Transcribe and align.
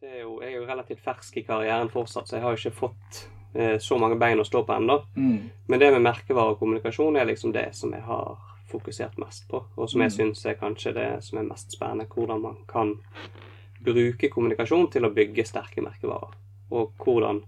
Det 0.00 0.08
er 0.08 0.20
jo, 0.22 0.38
jeg 0.40 0.54
er 0.54 0.56
jo 0.62 0.66
relativt 0.68 1.02
fersk 1.04 1.34
i 1.36 1.42
karrieren 1.44 1.90
fortsatt, 1.92 2.28
så 2.28 2.38
jeg 2.38 2.44
har 2.46 2.56
ikke 2.56 2.72
fått 2.72 3.18
eh, 3.52 3.74
så 3.82 3.98
mange 4.00 4.16
bein 4.16 4.40
å 4.40 4.46
stå 4.48 4.62
på 4.64 4.72
ennå. 4.72 4.96
Mm. 5.16 5.50
Men 5.68 5.82
det 5.82 5.90
med 5.92 6.06
merkevare 6.06 6.54
og 6.54 6.62
kommunikasjon 6.62 7.18
er 7.20 7.28
liksom 7.28 7.52
det 7.52 7.66
som 7.76 7.92
jeg 7.92 8.06
har 8.06 8.38
fokusert 8.70 9.18
mest 9.20 9.44
på, 9.50 9.60
og 9.76 9.90
som 9.90 10.00
jeg 10.00 10.12
Mm. 10.12 10.16
syns 10.16 10.46
er 10.46 10.56
kanskje 10.56 10.94
det 10.94 11.08
som 11.26 11.38
er 11.38 11.48
mest 11.50 11.72
spennende. 11.76 12.08
Hvordan 12.08 12.40
man 12.40 12.56
kan 12.68 12.94
bruke 13.84 14.30
kommunikasjon 14.30 14.90
til 14.90 15.04
å 15.04 15.12
bygge 15.12 15.44
sterke 15.44 15.82
merkevarer. 15.84 16.32
Og 16.70 16.92
hvordan 17.04 17.42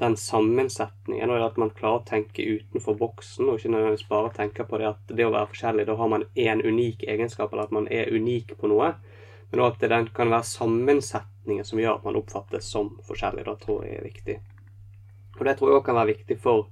den 0.00 0.16
sammensetningen, 0.16 1.30
og 1.30 1.42
at 1.44 1.56
man 1.56 1.70
klarer 1.70 2.00
å 2.00 2.06
tenke 2.08 2.44
utenfor 2.44 2.96
boksen, 2.98 3.48
og 3.48 3.58
ikke 3.58 3.72
nødvendigvis 3.72 4.08
bare 4.08 4.32
tenke 4.36 4.64
på 4.64 4.78
det 4.78 4.88
at 4.88 5.16
det 5.16 5.24
å 5.24 5.32
være 5.32 5.48
forskjellig, 5.52 5.86
da 5.86 5.96
har 5.96 6.08
man 6.08 6.24
én 6.36 6.60
unik 6.60 7.04
egenskap, 7.08 7.52
eller 7.52 7.62
at 7.68 7.72
man 7.72 7.88
er 7.88 8.12
unik 8.12 8.56
på 8.58 8.68
noe. 8.68 8.94
Men 9.50 9.60
òg 9.60 9.74
at 9.74 9.88
den 9.88 10.08
kan 10.14 10.30
være 10.30 10.44
sammensetningen 11.50 11.64
som 11.64 11.78
gjør 11.78 11.98
at 11.98 12.04
man 12.04 12.16
oppfattes 12.16 12.70
som 12.70 12.98
forskjellig. 13.06 13.44
Det 13.44 13.60
tror 13.64 13.84
jeg 13.84 13.98
er 13.98 14.04
viktig. 14.04 14.36
Og 15.38 15.46
det 15.46 15.56
tror 15.58 15.70
jeg 15.70 15.78
òg 15.78 15.84
kan 15.86 15.98
være 15.98 16.14
viktig 16.14 16.38
for 16.38 16.68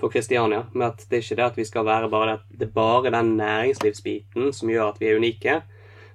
for 0.00 0.10
Kristiania. 0.10 0.66
Med 0.72 0.88
at 0.88 1.06
det 1.08 1.16
er 1.16 1.22
ikke 1.22 1.36
det 1.36 1.44
at 1.44 1.58
vi 1.58 1.64
skal 1.64 1.84
være 1.84 2.08
bare 2.10 2.32
det, 2.32 2.58
det 2.58 2.68
er 2.68 2.72
bare 2.74 3.10
den 3.10 3.36
næringslivsbiten 3.36 4.52
som 4.52 4.70
gjør 4.70 4.88
at 4.88 5.00
vi 5.00 5.06
er 5.06 5.16
unike, 5.16 5.62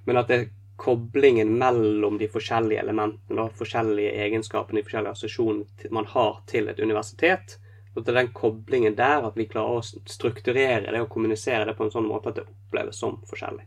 men 0.04 0.16
at 0.16 0.28
det 0.28 0.36
er 0.36 0.50
koblingen 0.76 1.56
mellom 1.58 2.18
de 2.18 2.28
forskjellige 2.28 2.82
elementene, 2.82 3.36
da, 3.36 3.48
forskjellige 3.48 4.12
egenskapene, 4.26 4.80
de 4.80 4.84
forskjellige 4.84 5.14
assosiasjonene 5.14 5.90
man 5.90 6.06
har 6.06 6.42
til 6.46 6.68
et 6.68 6.80
universitet. 6.80 7.58
Og 7.94 8.04
er 8.06 8.20
den 8.20 8.32
koblingen 8.32 8.94
der 8.94 9.24
at 9.26 9.36
vi 9.36 9.48
klarer 9.48 9.80
å 9.80 9.86
strukturere 10.06 10.92
det 10.92 11.00
og 11.00 11.08
kommunisere 11.10 11.64
det 11.64 11.74
på 11.78 11.86
en 11.86 11.94
sånn 11.94 12.06
måte 12.06 12.30
at 12.30 12.42
det 12.42 12.46
oppleves 12.46 13.00
som 13.00 13.18
forskjellig. 13.26 13.64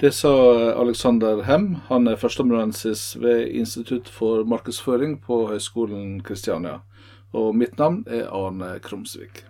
Det 0.00 0.12
sa 0.12 0.30
Alexander 0.72 1.42
Hem. 1.42 1.76
Han 1.88 2.06
er 2.06 2.16
førsteamanuensis 2.16 3.16
ved 3.18 3.48
Institutt 3.50 4.06
for 4.08 4.44
markedsføring 4.46 5.16
på 5.18 5.40
Høgskolen 5.50 6.20
Kristiania. 6.22 6.76
Og 7.34 7.56
mitt 7.58 7.74
navn 7.82 8.04
er 8.06 8.28
Arne 8.30 8.76
Krumsvik. 8.78 9.42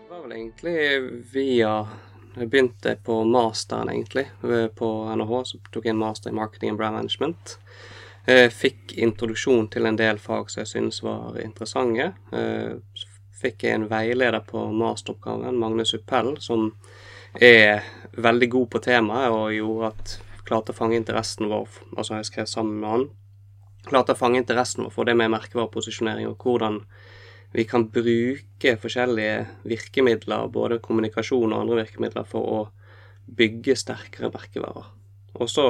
Det 0.00 0.08
var 0.08 0.32
egentlig 0.32 0.78
via 1.34 1.74
Jeg 2.38 2.48
begynte 2.50 2.96
på 3.04 3.18
masteren, 3.28 3.92
egentlig, 3.92 4.24
på 4.74 4.88
NHH. 5.12 5.42
Så 5.44 5.60
tok 5.68 5.84
jeg 5.84 5.92
en 5.92 6.00
master 6.00 6.32
i 6.32 6.34
marketing 6.40 6.72
and 6.72 6.80
brand 6.80 6.96
management. 6.96 7.58
Jeg 8.24 8.52
fikk 8.56 8.94
introduksjon 9.04 9.66
til 9.68 9.84
en 9.84 9.98
del 10.00 10.16
fag 10.22 10.48
som 10.48 10.62
jeg 10.62 10.70
syntes 10.70 11.02
var 11.04 11.36
interessante. 11.42 12.06
Eh, 12.32 13.02
fikk 13.36 13.66
jeg 13.66 13.76
en 13.76 13.88
veileder 13.90 14.40
på 14.48 14.62
masteroppgaven, 14.72 15.58
Magnus 15.60 15.92
Uppell, 15.98 16.32
som 16.40 16.70
er 17.34 17.84
veldig 18.16 18.48
god 18.54 18.70
på 18.72 18.80
temaet, 18.86 19.34
og 19.34 19.52
gjorde 19.52 19.90
at 19.92 20.14
klarte 20.48 20.72
å 20.72 20.78
fange 20.78 20.96
interessen 20.96 21.50
vår. 21.52 21.68
Altså, 21.98 22.16
jeg 22.16 22.30
skrev 22.30 22.48
sammen 22.48 22.80
med 22.80 22.90
han. 22.94 23.06
Klarte 23.84 24.16
å 24.16 24.20
fange 24.22 24.40
interessen 24.40 24.86
vår 24.86 24.94
for 24.94 25.08
det 25.08 25.18
med 25.20 25.32
merkevareposisjonering, 25.34 26.30
og 26.30 26.40
hvordan 26.40 26.80
vi 27.54 27.68
kan 27.68 27.84
bruke 27.92 28.76
forskjellige 28.80 29.44
virkemidler, 29.68 30.48
både 30.50 30.80
kommunikasjon 30.82 31.52
og 31.52 31.60
andre 31.60 31.82
virkemidler, 31.84 32.24
for 32.26 32.54
å 32.56 32.60
bygge 33.36 33.76
sterkere 33.78 34.32
merkevarer. 34.32 34.88
Og 35.34 35.50
så 35.50 35.68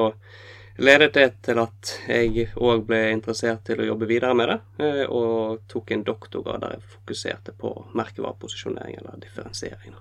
ledet 0.77 1.15
det 1.15 1.29
til 1.47 1.61
at 1.63 1.93
jeg 2.09 2.49
òg 2.57 2.85
ble 2.89 3.01
interessert 3.13 3.63
til 3.67 3.83
å 3.83 3.89
jobbe 3.93 4.09
videre 4.11 4.35
med 4.35 4.51
det, 4.51 4.59
eh, 4.85 5.03
og 5.07 5.65
tok 5.71 5.95
en 5.95 6.05
doktorgrad 6.07 6.65
der 6.65 6.77
jeg 6.77 6.95
fokuserte 6.97 7.55
på 7.59 7.73
merkevareposisjonering, 7.95 8.99
eller 9.01 9.21
differensiering. 9.23 9.97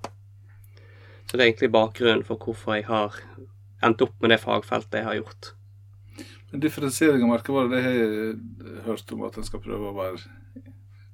Så 1.25 1.38
det 1.38 1.43
er 1.43 1.49
egentlig 1.52 1.73
bakgrunnen 1.73 2.25
for 2.27 2.41
hvorfor 2.41 2.77
jeg 2.77 2.88
har 2.89 3.17
endt 3.83 4.02
opp 4.05 4.15
med 4.21 4.33
det 4.33 4.41
fagfeltet 4.41 5.02
jeg 5.02 5.09
har 5.09 5.20
gjort. 5.21 5.53
Men 6.52 6.61
Differensiering 6.61 7.23
av 7.25 7.31
merkevarer, 7.33 7.69
det 7.71 7.81
har 7.81 7.95
jeg 7.98 8.83
hørt 8.86 9.11
om 9.15 9.23
at 9.27 9.37
en 9.37 9.48
skal 9.48 9.61
prøve 9.64 9.89
å 9.89 9.98
være 9.98 10.21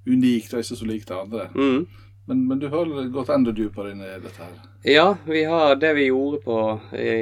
unikt 0.10 0.54
og 0.54 0.64
ikke 0.64 0.80
så 0.80 0.88
lik 0.88 1.06
det 1.08 1.16
andre. 1.16 1.48
Mm. 1.56 1.86
Men, 2.30 2.42
men 2.48 2.60
du 2.60 2.68
har 2.70 2.92
gått 3.14 3.32
enda 3.34 3.54
dypere 3.56 3.94
inn 3.94 4.04
i 4.06 4.12
dette 4.22 4.44
her. 4.44 4.58
Ja, 4.86 5.08
vi 5.26 5.46
har 5.50 5.80
det 5.80 5.94
vi 5.98 6.10
gjorde 6.10 6.42
på 6.44 6.58
i, 6.94 7.14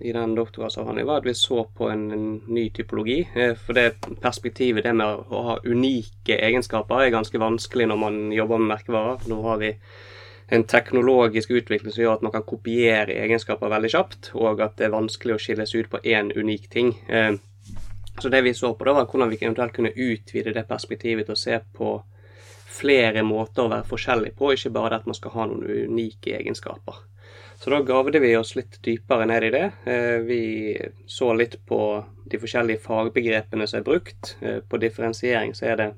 i 0.00 0.12
den 0.12 0.34
doktorgradsavhandlingen, 0.34 1.08
var 1.08 1.20
at 1.20 1.26
vi 1.28 1.34
så 1.34 1.64
på 1.76 1.90
en, 1.90 2.06
ny 2.46 2.70
typologi. 2.70 3.18
Eh, 3.34 3.54
For 3.54 3.76
det 3.76 4.00
perspektivet, 4.22 4.84
det 4.84 4.94
med 4.96 5.26
å 5.28 5.42
ha 5.48 5.58
unike 5.64 6.38
egenskaper, 6.38 7.04
er 7.04 7.14
ganske 7.14 7.38
vanskelig 7.38 7.88
når 7.90 8.00
man 8.00 8.22
jobber 8.32 8.58
med 8.62 8.72
merkevarer. 8.74 9.28
Nå 9.28 9.42
har 9.48 9.60
vi 9.60 9.74
en 10.50 10.64
teknologisk 10.64 11.50
utvikling 11.50 11.92
som 11.92 12.02
gjør 12.02 12.16
at 12.18 12.24
man 12.26 12.32
kan 12.34 12.46
kopiere 12.46 13.14
egenskaper 13.22 13.70
veldig 13.70 13.90
kjapt, 13.92 14.32
og 14.34 14.60
at 14.64 14.78
det 14.78 14.88
er 14.88 14.96
vanskelig 14.96 15.36
å 15.36 15.42
skilles 15.42 15.74
ut 15.76 15.90
på 15.92 16.02
én 16.02 16.32
unik 16.34 16.70
ting. 16.70 16.94
Eh, 17.08 17.36
Så 18.20 18.28
det 18.28 18.42
vi 18.42 18.54
så 18.54 18.74
på, 18.74 18.84
da 18.84 18.92
var 18.92 19.06
hvordan 19.06 19.30
vi 19.30 19.38
eventuelt 19.40 19.72
kunne 19.72 19.94
utvide 19.94 20.52
det 20.52 20.66
perspektivet 20.68 21.24
til 21.24 21.32
å 21.32 21.38
se 21.38 21.60
på 21.72 22.02
flere 22.80 23.22
måter 23.22 23.64
å 23.64 23.70
være 23.70 23.86
forskjellig 23.88 24.34
på, 24.36 24.52
ikke 24.52 24.72
bare 24.74 24.90
det 24.90 24.98
at 25.00 25.06
man 25.06 25.16
skal 25.16 25.32
ha 25.36 25.46
noen 25.48 25.86
unike 25.88 26.34
egenskaper. 26.36 27.00
Så 27.60 27.70
da 27.70 27.82
gravde 27.84 28.22
vi 28.22 28.30
oss 28.38 28.54
litt 28.56 28.78
dypere 28.80 29.26
ned 29.28 29.44
i 29.44 29.50
det. 29.52 29.66
Eh, 29.84 30.18
Vi 30.24 30.42
så 31.04 31.34
litt 31.36 31.58
på 31.68 31.80
de 32.32 32.38
forskjellige 32.40 32.80
fagbegrepene 32.80 33.66
som 33.68 33.82
er 33.82 33.84
brukt. 33.84 34.36
Eh, 34.40 34.62
På 34.64 34.80
differensiering 34.80 35.52
så 35.52 35.66
er 35.68 35.76
det 35.76 35.88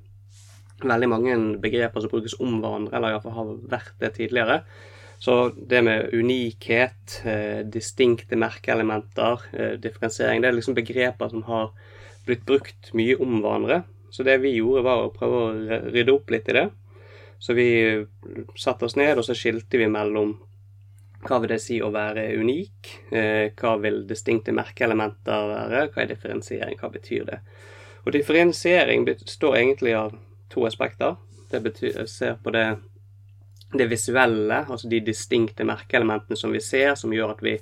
veldig 0.82 1.08
mange 1.08 1.36
begreper 1.62 2.02
som 2.02 2.10
brukes 2.10 2.34
om 2.40 2.58
hverandre, 2.58 2.96
eller 2.96 3.14
iallfall 3.14 3.36
har 3.38 3.54
vært 3.76 3.94
det 4.00 4.12
tidligere. 4.18 4.64
Så 5.22 5.54
det 5.54 5.84
med 5.84 6.10
unikhet, 6.10 7.22
eh, 7.24 7.62
distinkte 7.62 8.34
merkeelementer, 8.34 9.46
differensiering, 9.78 10.42
det 10.42 10.48
er 10.48 10.58
liksom 10.58 10.74
begreper 10.74 11.30
som 11.30 11.42
har 11.42 11.70
blitt 12.26 12.44
brukt 12.44 12.90
mye 12.92 13.14
om 13.20 13.40
hverandre. 13.40 13.84
Så 14.10 14.24
det 14.24 14.40
vi 14.42 14.56
gjorde, 14.58 14.82
var 14.82 15.06
å 15.06 15.14
prøve 15.14 15.38
å 15.46 15.92
rydde 15.92 16.12
opp 16.12 16.28
litt 16.28 16.48
i 16.48 16.58
det. 16.58 16.70
Så 17.38 17.54
vi 17.54 18.04
satte 18.56 18.82
oss 18.84 18.96
ned, 18.96 19.16
og 19.16 19.22
så 19.24 19.32
skilte 19.32 19.78
vi 19.78 19.86
mellom 19.86 20.40
hva 21.22 21.38
vil 21.42 21.52
det 21.54 21.60
si 21.62 21.78
å 21.82 21.90
være 21.94 22.24
unik? 22.34 22.88
Eh, 23.14 23.52
hva 23.58 23.76
vil 23.82 24.02
distinkte 24.08 24.54
merkeelementer 24.56 25.44
være? 25.50 25.84
Hva 25.92 26.02
er 26.02 26.10
differensiering? 26.10 26.78
Hva 26.80 26.90
betyr 26.90 27.28
det? 27.28 27.38
Og 28.02 28.10
differensiering 28.16 29.06
består 29.06 29.60
egentlig 29.60 29.94
av 29.94 30.16
to 30.50 30.66
aspekter. 30.66 31.14
Det 31.50 31.60
betyr, 31.62 32.00
ser 32.10 32.40
på 32.42 32.50
det, 32.50 32.66
det 33.72 33.86
visuelle, 33.86 34.64
altså 34.66 34.90
de 34.90 35.02
distinkte 35.06 35.66
merkeelementene 35.68 36.38
som 36.38 36.52
vi 36.52 36.60
ser, 36.64 36.96
som 36.98 37.14
gjør 37.14 37.36
at 37.36 37.46
vi 37.46 37.56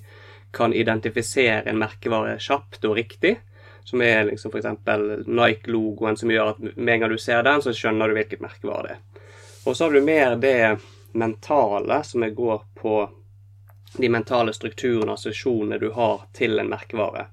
kan 0.57 0.73
identifisere 0.75 1.69
en 1.71 1.79
merkevare 1.79 2.39
kjapt 2.41 2.89
og 2.89 2.97
riktig. 2.97 3.37
Som 3.85 4.01
er 4.05 4.25
liksom 4.29 4.53
f.eks. 4.55 5.27
Nike-logoen, 5.27 6.17
som 6.17 6.33
gjør 6.33 6.55
at 6.55 6.65
med 6.65 6.95
en 6.95 7.05
gang 7.05 7.13
du 7.13 7.21
ser 7.21 7.45
den, 7.45 7.61
så 7.61 7.75
skjønner 7.77 8.09
du 8.09 8.17
hvilket 8.17 8.43
merkevare 8.45 8.89
det 8.89 8.97
er. 8.97 9.29
Og 9.69 9.77
så 9.77 9.85
har 9.85 9.93
du 9.93 10.01
mer 10.05 10.37
det 10.41 10.79
mentale, 11.13 12.01
som 12.07 12.25
går 12.35 12.63
på 12.81 13.01
de 13.99 14.09
mentale 14.09 14.53
strukturene 14.55 15.11
og 15.11 15.19
assosiasjonene 15.19 15.79
du 15.81 15.91
har 15.97 16.27
til 16.37 16.59
en 16.59 16.71
merkevare. 16.71 17.27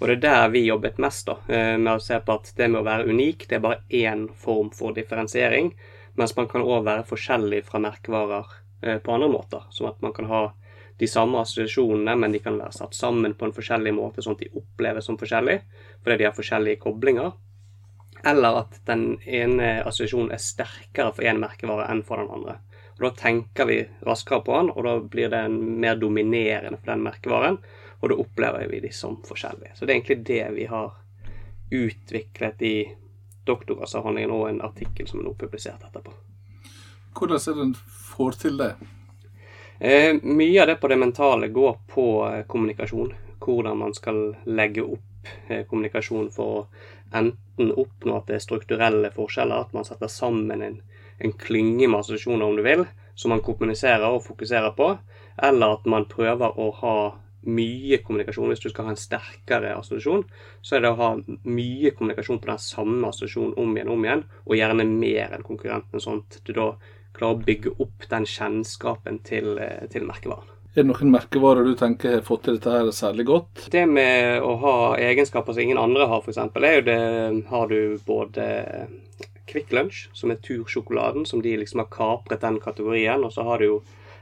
Og 0.00 0.08
det 0.08 0.14
er 0.16 0.22
der 0.24 0.52
vi 0.54 0.62
jobbet 0.64 0.98
mest, 0.98 1.26
da, 1.28 1.36
eh, 1.48 1.76
med 1.76 1.92
å 1.92 2.00
se 2.00 2.16
på 2.24 2.32
at 2.38 2.52
det 2.56 2.70
med 2.70 2.80
å 2.80 2.86
være 2.86 3.10
unik, 3.12 3.48
det 3.48 3.58
er 3.58 3.66
bare 3.66 3.82
én 3.90 4.28
form 4.32 4.70
for 4.72 4.96
differensiering, 4.96 5.74
mens 6.16 6.32
man 6.36 6.48
kan 6.48 6.64
òg 6.64 6.86
være 6.86 7.04
forskjellig 7.08 7.64
fra 7.66 7.82
merkevarer 7.84 8.46
eh, 8.82 8.98
på 8.98 9.12
andre 9.12 9.28
måter. 9.28 9.66
Som 9.70 9.90
at 9.90 10.00
man 10.00 10.14
kan 10.16 10.30
ha 10.30 10.40
de 11.00 11.08
samme 11.08 11.40
assosiasjonene, 11.40 12.16
men 12.16 12.32
de 12.32 12.40
kan 12.40 12.56
være 12.56 12.72
satt 12.76 12.96
sammen 12.96 13.34
på 13.34 13.46
en 13.46 13.54
forskjellig 13.56 13.92
måte, 13.96 14.24
sånn 14.24 14.38
at 14.38 14.44
de 14.44 14.50
oppleves 14.56 15.04
som 15.04 15.20
forskjellig, 15.20 15.60
fordi 16.02 16.16
de 16.16 16.28
har 16.28 16.36
forskjellige 16.36 16.80
koblinger. 16.80 17.32
Eller 18.24 18.58
at 18.64 18.80
den 18.88 19.04
ene 19.24 19.78
assosiasjonen 19.84 20.32
er 20.32 20.42
sterkere 20.44 21.12
for 21.16 21.28
én 21.28 21.40
merkevare 21.40 21.88
enn 21.92 22.02
for 22.04 22.20
den 22.20 22.32
andre. 22.32 22.58
Og 23.00 23.06
Da 23.06 23.10
tenker 23.16 23.64
vi 23.64 23.78
raskere 24.04 24.44
på 24.44 24.56
den, 24.58 24.70
og 24.70 24.84
da 24.84 24.98
blir 25.00 25.30
den 25.32 25.80
mer 25.80 25.96
dominerende 25.96 26.76
for 26.76 26.92
den 26.92 27.02
merkevaren. 27.02 27.58
Og 28.00 28.12
da 28.12 28.16
opplever 28.20 28.68
vi 28.68 28.80
de 28.80 28.92
som 28.92 29.16
forskjellige. 29.24 29.72
Så 29.74 29.86
det 29.86 29.92
er 29.92 29.96
egentlig 29.96 30.26
det 30.26 30.44
vi 30.54 30.66
har 30.68 30.92
utviklet 31.70 32.62
i 32.62 32.74
doktorgradsavhandlingen 33.46 34.30
og 34.34 34.48
en 34.48 34.62
artikkel 34.62 35.08
som 35.08 35.20
er 35.20 35.28
nå 35.28 35.34
publisert 35.38 35.84
etterpå. 35.86 36.12
Hvordan 37.16 37.40
er 37.40 37.56
det 37.56 37.66
en 37.66 37.76
får 38.12 38.38
til 38.44 38.60
det? 38.60 38.70
Eh, 39.80 40.14
mye 40.22 40.60
av 40.62 40.68
det 40.68 40.76
på 40.76 40.88
det 40.88 40.96
mentale 41.00 41.48
går 41.48 41.78
på 41.88 42.06
eh, 42.28 42.42
kommunikasjon. 42.46 43.14
Hvordan 43.40 43.78
man 43.80 43.94
skal 43.96 44.34
legge 44.44 44.84
opp 44.84 45.30
eh, 45.48 45.64
kommunikasjon 45.66 46.28
for 46.34 46.58
å 46.58 46.66
enten 47.16 47.72
oppnå 47.72 48.18
at 48.18 48.28
det 48.28 48.36
er 48.36 48.44
strukturelle 48.44 49.10
forskjeller, 49.14 49.64
at 49.64 49.72
man 49.72 49.88
setter 49.88 50.12
sammen 50.12 50.62
en, 50.62 50.76
en 51.20 51.34
klynge 51.40 51.88
med 51.88 52.00
assosiasjoner, 52.00 52.44
om 52.46 52.58
du 52.58 52.64
vil, 52.66 52.84
som 53.14 53.34
man 53.34 53.42
kommuniserer 53.44 54.08
og 54.08 54.24
fokuserer 54.24 54.72
på, 54.76 54.92
eller 55.40 55.76
at 55.76 55.88
man 55.90 56.08
prøver 56.10 56.56
å 56.60 56.70
ha 56.82 56.94
mye 57.48 58.00
kommunikasjon. 58.04 58.50
Hvis 58.52 58.64
du 58.64 58.70
skal 58.70 58.88
ha 58.88 58.94
en 58.94 59.00
sterkere 59.00 59.74
assosiasjon, 59.78 60.24
så 60.64 60.76
er 60.76 60.84
det 60.84 60.92
å 60.92 61.00
ha 61.00 61.10
mye 61.48 61.92
kommunikasjon 61.96 62.40
på 62.42 62.50
den 62.50 62.62
samme 62.62 63.08
assosiasjonen 63.08 63.56
om 63.60 63.76
igjen 63.76 63.90
og 63.90 63.96
om 63.96 64.06
igjen, 64.06 64.24
og 64.46 64.56
gjerne 64.58 64.88
mer 64.88 65.36
enn 65.36 65.46
konkurrenten, 65.46 66.02
sånn 66.02 66.24
at 66.24 66.40
du 66.44 66.54
da 66.56 66.70
klarer 67.16 67.36
å 67.36 67.44
bygge 67.44 67.74
opp 67.82 68.08
den 68.10 68.26
kjennskapen 68.28 69.20
til, 69.26 69.58
eh, 69.58 69.86
til 69.90 70.06
merkevaren. 70.08 70.56
Er 70.70 70.84
det 70.84 70.92
noen 70.92 71.10
merkevarer 71.10 71.66
du 71.66 71.74
tenker 71.74 72.12
har 72.14 72.20
fått 72.22 72.44
til 72.46 72.54
dette 72.54 72.70
her 72.70 72.90
særlig 72.94 73.24
godt? 73.26 73.64
Det 73.72 73.88
med 73.90 74.38
å 74.46 74.52
ha 74.62 74.74
egenskaper 75.02 75.56
som 75.56 75.64
ingen 75.64 75.80
andre 75.82 76.06
har, 76.06 76.22
f.eks., 76.22 76.38
er 76.38 76.76
jo 76.76 76.84
det 76.86 77.48
Har 77.48 77.66
du 77.66 77.98
både 78.06 78.44
Kvikk 79.50 79.74
Lunsj, 79.74 80.08
som 80.16 80.30
er 80.30 80.40
tursjokoladen, 80.44 81.26
som 81.26 81.42
de 81.42 81.56
liksom 81.58 81.82
har 81.82 81.90
kapret 81.92 82.44
den 82.44 82.60
kategorien. 82.62 83.24
Og 83.26 83.34
så 83.34 83.44
har 83.46 83.58
du 83.58 83.66
jo 83.66 83.78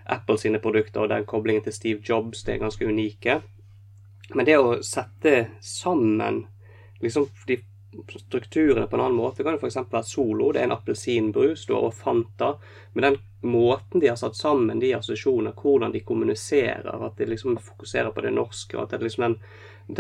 Apple 0.08 0.38
sine 0.40 0.60
produkter 0.64 1.04
og 1.04 1.12
den 1.12 1.26
koblingen 1.28 1.64
til 1.66 1.76
Steve 1.76 2.04
Jobs, 2.04 2.44
det 2.44 2.56
er 2.56 2.62
ganske 2.64 2.88
unike. 2.88 3.40
Men 4.34 4.48
det 4.48 4.58
å 4.60 4.78
sette 4.84 5.34
sammen 5.64 6.46
liksom 7.00 7.28
de 7.48 7.60
strukturene 8.08 8.86
på 8.86 8.96
en 8.96 9.02
annen 9.02 9.16
måte 9.16 9.44
kan 9.44 9.56
jo 9.56 9.62
f.eks. 9.62 9.78
være 9.90 10.04
Solo. 10.04 10.50
Det 10.52 10.60
er 10.60 10.68
en 10.68 10.76
appelsinbrus. 10.76 11.64
Du 11.66 11.74
har 11.74 11.88
og 11.88 11.96
Fanta. 11.96 12.54
Men 12.92 13.06
den 13.06 13.18
måten 13.40 14.00
de 14.00 14.10
har 14.10 14.18
satt 14.20 14.36
sammen 14.36 14.80
de 14.80 14.92
assosiasjoner, 14.96 15.56
hvordan 15.56 15.94
de 15.94 16.04
kommuniserer, 16.04 17.06
at 17.06 17.16
de 17.18 17.30
liksom 17.30 17.56
fokuserer 17.62 18.12
på 18.12 18.24
det 18.24 18.34
norske, 18.36 18.76
og 18.76 18.84
at 18.84 18.92
det 18.92 18.98
er 18.98 19.06
liksom 19.06 19.24
den, 19.24 19.38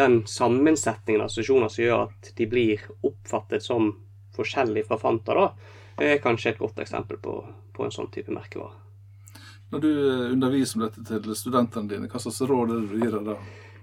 den 0.00 0.18
sammensetningen 0.26 1.22
av 1.22 1.30
assosiasjoner 1.30 1.72
som 1.72 1.84
gjør 1.84 2.04
at 2.08 2.32
de 2.36 2.48
blir 2.50 2.84
oppfattet 3.00 3.64
som 3.64 3.94
forskjellig 4.38 4.86
fra 4.88 4.98
Fanta, 5.02 5.36
da, 5.36 5.48
er 5.98 6.22
kanskje 6.22 6.54
et 6.54 6.60
godt 6.62 6.78
eksempel 6.82 7.18
på, 7.22 7.40
på 7.74 7.86
en 7.86 7.94
sånn 7.94 8.10
type 8.14 8.34
merkevare. 8.34 8.76
Når 9.68 9.80
du 9.84 9.90
underviser 10.32 10.78
om 10.78 10.86
dette 10.86 11.04
til 11.04 11.34
studentene 11.36 11.90
dine, 11.90 12.08
hva 12.08 12.20
slags 12.22 12.40
råd 12.48 12.70
er 12.72 12.78
det 12.78 12.88
du 12.88 13.02
gir 13.02 13.16
dem 13.18 13.26
da? 13.28 13.40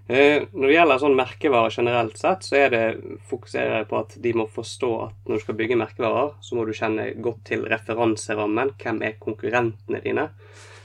Eh, 0.07 0.44
når 0.54 0.69
det 0.69 0.75
gjelder 0.75 1.00
sånn 1.02 1.18
merkevarer 1.18 1.74
generelt 1.74 2.19
sett, 2.19 2.46
så 2.46 2.57
er 2.60 2.74
det 2.74 2.81
fokuserer 3.30 3.80
jeg 3.80 3.88
på 3.90 3.98
at 3.98 4.12
de 4.22 4.34
må 4.38 4.46
forstå 4.54 4.90
at 5.07 5.16
når 5.25 5.40
du 5.40 5.44
skal 5.46 5.57
bygge 5.62 5.78
merkevarer, 5.81 6.36
så 6.46 6.58
må 6.58 6.66
du 6.66 6.74
kjenne 6.78 7.08
godt 7.25 7.42
til 7.50 7.66
referanserammen. 7.69 8.75
Hvem 8.81 9.01
er 9.06 9.18
konkurrentene 9.22 10.01
dine? 10.06 10.28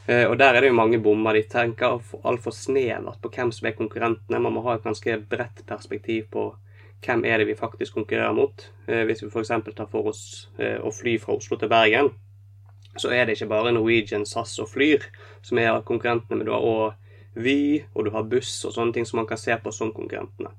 Eh, 0.07 0.25
og 0.25 0.39
der 0.41 0.57
er 0.57 0.65
det 0.65 0.73
jo 0.73 0.79
mange 0.79 1.01
bommer. 1.05 1.37
De 1.37 1.45
tenker 1.53 2.01
altfor 2.25 2.57
snevert 2.57 3.21
på 3.21 3.33
hvem 3.37 3.53
som 3.53 3.69
er 3.69 3.77
konkurrentene. 3.77 4.41
Man 4.41 4.57
må 4.57 4.65
ha 4.69 4.79
et 4.79 4.89
ganske 4.89 5.19
bredt 5.29 5.65
perspektiv 5.69 6.31
på 6.33 6.49
hvem 7.05 7.25
er 7.25 7.41
det 7.41 7.49
vi 7.49 7.59
faktisk 7.59 7.97
konkurrerer 7.97 8.35
mot. 8.37 8.67
Eh, 8.87 9.05
hvis 9.09 9.23
vi 9.25 9.31
f.eks. 9.31 9.53
tar 9.77 9.89
for 9.91 10.11
oss 10.13 10.49
eh, 10.59 10.79
å 10.81 10.93
fly 10.93 11.17
fra 11.23 11.37
Oslo 11.37 11.59
til 11.61 11.71
Bergen, 11.73 12.11
så 12.99 13.13
er 13.15 13.27
det 13.27 13.37
ikke 13.37 13.53
bare 13.53 13.73
Norwegian, 13.73 14.27
SAS 14.27 14.59
og 14.61 14.69
Flyr 14.73 15.07
som 15.47 15.61
er 15.63 15.79
konkurrentene, 15.87 16.41
men 16.41 16.49
du 16.49 16.53
har 16.55 16.67
òg 16.67 16.97
Vy, 17.39 17.85
og 17.95 18.09
du 18.09 18.11
har 18.11 18.27
buss 18.27 18.57
og 18.67 18.73
sånne 18.75 18.91
ting 18.97 19.05
som 19.07 19.21
man 19.21 19.29
kan 19.31 19.39
se 19.39 19.55
på 19.55 19.71
som 19.71 19.93
konkurrentene. 19.95 20.51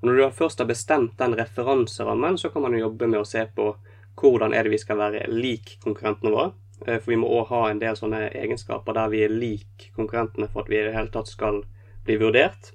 Og 0.00 0.06
Når 0.08 0.16
du 0.16 0.30
først 0.32 0.62
har 0.62 0.68
bestemt 0.68 1.18
den 1.18 1.36
referanserammen, 1.36 2.38
så 2.40 2.48
kan 2.48 2.62
man 2.64 2.72
jo 2.72 2.86
jobbe 2.86 3.06
med 3.06 3.20
å 3.20 3.28
se 3.28 3.44
på 3.44 3.74
hvordan 4.16 4.54
er 4.56 4.64
det 4.64 4.72
vi 4.72 4.80
skal 4.80 4.96
være 4.96 5.26
lik 5.28 5.76
konkurrentene 5.84 6.32
våre. 6.32 6.54
Eh, 6.86 6.96
for 6.96 7.12
vi 7.12 7.20
må 7.20 7.28
òg 7.28 7.50
ha 7.52 7.62
en 7.70 7.80
del 7.80 7.96
sånne 8.00 8.30
egenskaper 8.32 8.96
der 8.96 9.12
vi 9.12 9.22
er 9.26 9.32
lik 9.32 9.90
konkurrentene 9.96 10.48
for 10.48 10.64
at 10.64 10.72
vi 10.72 10.80
i 10.80 10.86
det 10.88 10.96
hele 10.96 11.12
tatt 11.12 11.28
skal 11.28 11.62
bli 12.08 12.16
vurdert 12.20 12.72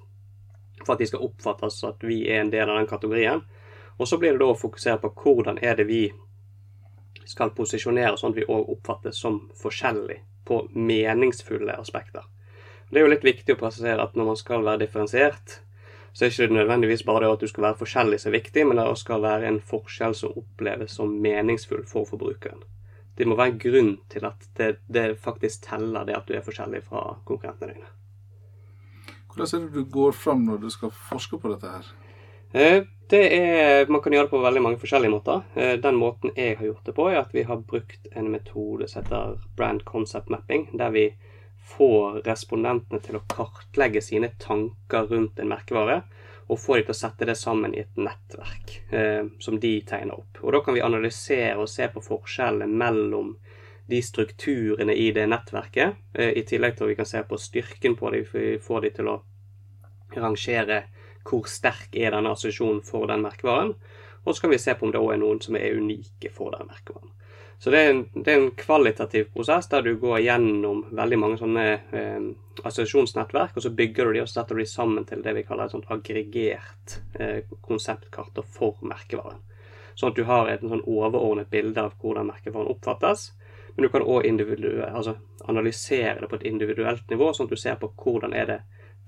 for 0.86 0.96
at 0.96 1.04
de 1.04 1.10
skal 1.10 1.24
oppfattes 1.28 1.82
at 1.88 2.04
vi 2.06 2.24
er 2.30 2.42
en 2.42 2.52
del 2.54 2.70
av 2.70 2.80
den 2.80 2.90
kategorien. 2.90 3.44
Og 3.98 4.08
så 4.08 4.18
blir 4.18 4.36
det 4.36 4.42
da 4.42 4.52
å 4.52 4.58
fokusere 4.58 5.02
på 5.04 5.14
hvordan 5.24 5.60
er 5.62 5.78
det 5.78 5.88
vi 5.90 6.04
skal 7.30 7.54
posisjonere 7.56 8.18
sånn 8.18 8.34
at 8.34 8.42
vi 8.42 8.48
òg 8.50 8.72
oppfattes 8.76 9.20
som 9.22 9.44
forskjellig 9.62 10.20
på 10.48 10.64
meningsfulle 10.74 11.76
aspekter. 11.78 12.26
Det 12.90 13.00
er 13.00 13.06
jo 13.06 13.12
litt 13.14 13.28
viktig 13.28 13.56
å 13.56 13.60
presisere 13.60 14.04
at 14.04 14.18
når 14.20 14.34
man 14.34 14.40
skal 14.40 14.66
være 14.66 14.84
differensiert, 14.84 15.62
så 16.12 16.26
er 16.26 16.32
det 16.32 16.36
ikke 16.36 16.58
nødvendigvis 16.58 17.06
bare 17.08 17.24
det 17.24 17.32
at 17.38 17.46
du 17.46 17.48
skal 17.48 17.66
være 17.70 17.80
forskjellig 17.80 18.20
som 18.20 18.32
er 18.32 18.38
viktig, 18.40 18.66
men 18.68 18.82
det 18.82 18.88
skal 19.00 19.24
være 19.24 19.48
en 19.48 19.62
forskjell 19.64 20.16
som 20.18 20.36
oppleves 20.42 20.98
som 21.00 21.14
meningsfull 21.24 21.86
for 21.88 22.10
forbrukeren. 22.10 22.66
Det 23.16 23.28
må 23.28 23.38
være 23.40 23.54
en 23.54 23.62
grunn 23.64 23.94
til 24.12 24.28
at 24.28 24.44
det, 24.58 24.74
det 24.92 25.08
faktisk 25.24 25.64
teller 25.70 26.08
det 26.08 26.18
at 26.18 26.28
du 26.28 26.36
er 26.36 26.44
forskjellig 26.44 26.84
fra 26.90 27.06
konkurrentene 27.28 27.78
dine. 27.78 27.92
Hvordan 29.32 29.48
er 29.56 29.68
det 29.68 29.80
du 29.80 29.92
går 29.92 30.12
fram 30.12 30.46
når 30.46 30.64
du 30.66 30.70
skal 30.74 30.92
forske 30.92 31.40
på 31.40 31.52
dette 31.54 31.72
her? 31.72 31.92
Eh, 32.52 32.84
det 33.12 33.22
er, 33.36 33.88
Man 33.88 34.02
kan 34.02 34.14
gjøre 34.14 34.28
det 34.28 34.34
på 34.34 34.44
veldig 34.44 34.62
mange 34.62 34.80
forskjellige 34.80 35.12
måter. 35.12 35.44
Eh, 35.56 35.76
den 35.80 35.96
måten 36.00 36.32
jeg 36.36 36.58
har 36.58 36.66
gjort 36.66 36.86
det 36.86 36.96
på, 36.96 37.10
er 37.10 37.22
at 37.22 37.34
vi 37.36 37.44
har 37.48 37.64
brukt 37.68 38.08
en 38.12 38.32
metode 38.32 38.88
som 38.88 39.04
heter 39.04 39.38
brand 39.56 39.86
concept 39.88 40.30
mapping, 40.30 40.68
der 40.78 40.92
vi 40.92 41.06
får 41.72 42.22
respondentene 42.26 43.00
til 43.04 43.20
å 43.20 43.24
kartlegge 43.32 44.02
sine 44.04 44.34
tanker 44.42 45.08
rundt 45.12 45.40
en 45.40 45.52
merkevare, 45.52 46.02
og 46.52 46.60
få 46.60 46.76
dem 46.76 46.90
til 46.90 46.96
å 46.96 47.00
sette 47.00 47.28
det 47.30 47.38
sammen 47.40 47.76
i 47.76 47.84
et 47.86 48.00
nettverk 48.00 48.74
eh, 48.92 49.24
som 49.40 49.60
de 49.60 49.78
tegner 49.88 50.20
opp. 50.20 50.42
Og 50.44 50.52
Da 50.52 50.64
kan 50.66 50.76
vi 50.76 50.84
analysere 50.84 51.56
og 51.62 51.70
se 51.72 51.88
på 51.88 52.04
forskjellene 52.04 52.68
mellom 52.68 53.38
de 53.92 54.02
strukturene 54.04 54.96
i 54.96 55.12
det 55.16 55.28
nettverket, 55.30 56.00
eh, 56.14 56.34
i 56.40 56.46
tillegg 56.48 56.78
til 56.78 56.88
at 56.88 56.94
vi 56.94 56.98
kan 57.00 57.10
se 57.10 57.24
på 57.28 57.40
styrken 57.40 57.98
på 58.00 58.12
dem, 58.14 58.26
vi 58.34 58.58
får 58.64 58.88
de 58.88 58.94
til 58.98 59.12
å 59.12 59.22
rangere 60.16 60.84
hvor 61.28 61.48
sterk 61.50 61.96
er 61.96 62.16
denne 62.16 62.34
assosiasjonen 62.34 62.82
for 62.86 63.08
den 63.12 63.24
merkevaren. 63.24 63.76
Og 64.24 64.36
så 64.36 64.44
kan 64.44 64.54
vi 64.54 64.62
se 64.62 64.74
på 64.78 64.86
om 64.86 64.94
det 64.94 65.02
òg 65.02 65.16
er 65.16 65.22
noen 65.22 65.42
som 65.42 65.58
er 65.58 65.78
unike 65.78 66.32
for 66.34 66.54
den 66.56 66.70
merkevaren. 66.70 67.12
Så 67.62 67.70
det 67.70 67.80
er, 67.80 67.92
en, 67.92 68.00
det 68.16 68.32
er, 68.32 68.40
en, 68.40 68.54
kvalitativ 68.58 69.28
prosess 69.36 69.68
der 69.70 69.84
du 69.86 69.92
går 70.02 70.24
gjennom 70.24 70.80
veldig 70.98 71.18
mange 71.22 71.38
sånne 71.38 71.66
eh, 71.94 72.24
assosiasjonsnettverk, 72.66 73.54
og 73.54 73.62
så 73.62 73.70
bygger 73.78 74.10
du 74.10 74.16
de 74.16 74.24
og 74.24 74.32
setter 74.32 74.58
de 74.58 74.66
sammen 74.66 75.06
til 75.06 75.22
det 75.22 75.36
vi 75.38 75.44
kaller 75.46 75.70
et 75.70 75.76
sånt 75.76 75.92
aggregert 75.94 76.96
eh, 77.22 77.44
konseptkart 77.62 78.42
for 78.50 78.82
merkevaren. 78.82 79.44
Sånn 79.94 80.10
at 80.10 80.18
du 80.18 80.26
har 80.26 80.50
et 80.50 80.66
sånn 80.66 80.82
overordnet 80.90 81.52
bilde 81.54 81.86
av 81.86 81.94
hvordan 82.02 82.32
merkevaren 82.32 82.72
oppfattes. 82.72 83.30
Men 83.76 83.86
du 83.86 83.90
kan 83.90 84.04
òg 84.04 84.26
altså, 84.28 85.16
analysere 85.48 86.20
det 86.22 86.30
på 86.30 86.40
et 86.40 86.48
individuelt 86.50 87.10
nivå, 87.10 87.32
sånn 87.34 87.48
at 87.48 87.56
du 87.56 87.60
ser 87.60 87.78
på 87.80 87.92
hvordan 87.96 88.34
er 88.36 88.50
det 88.50 88.60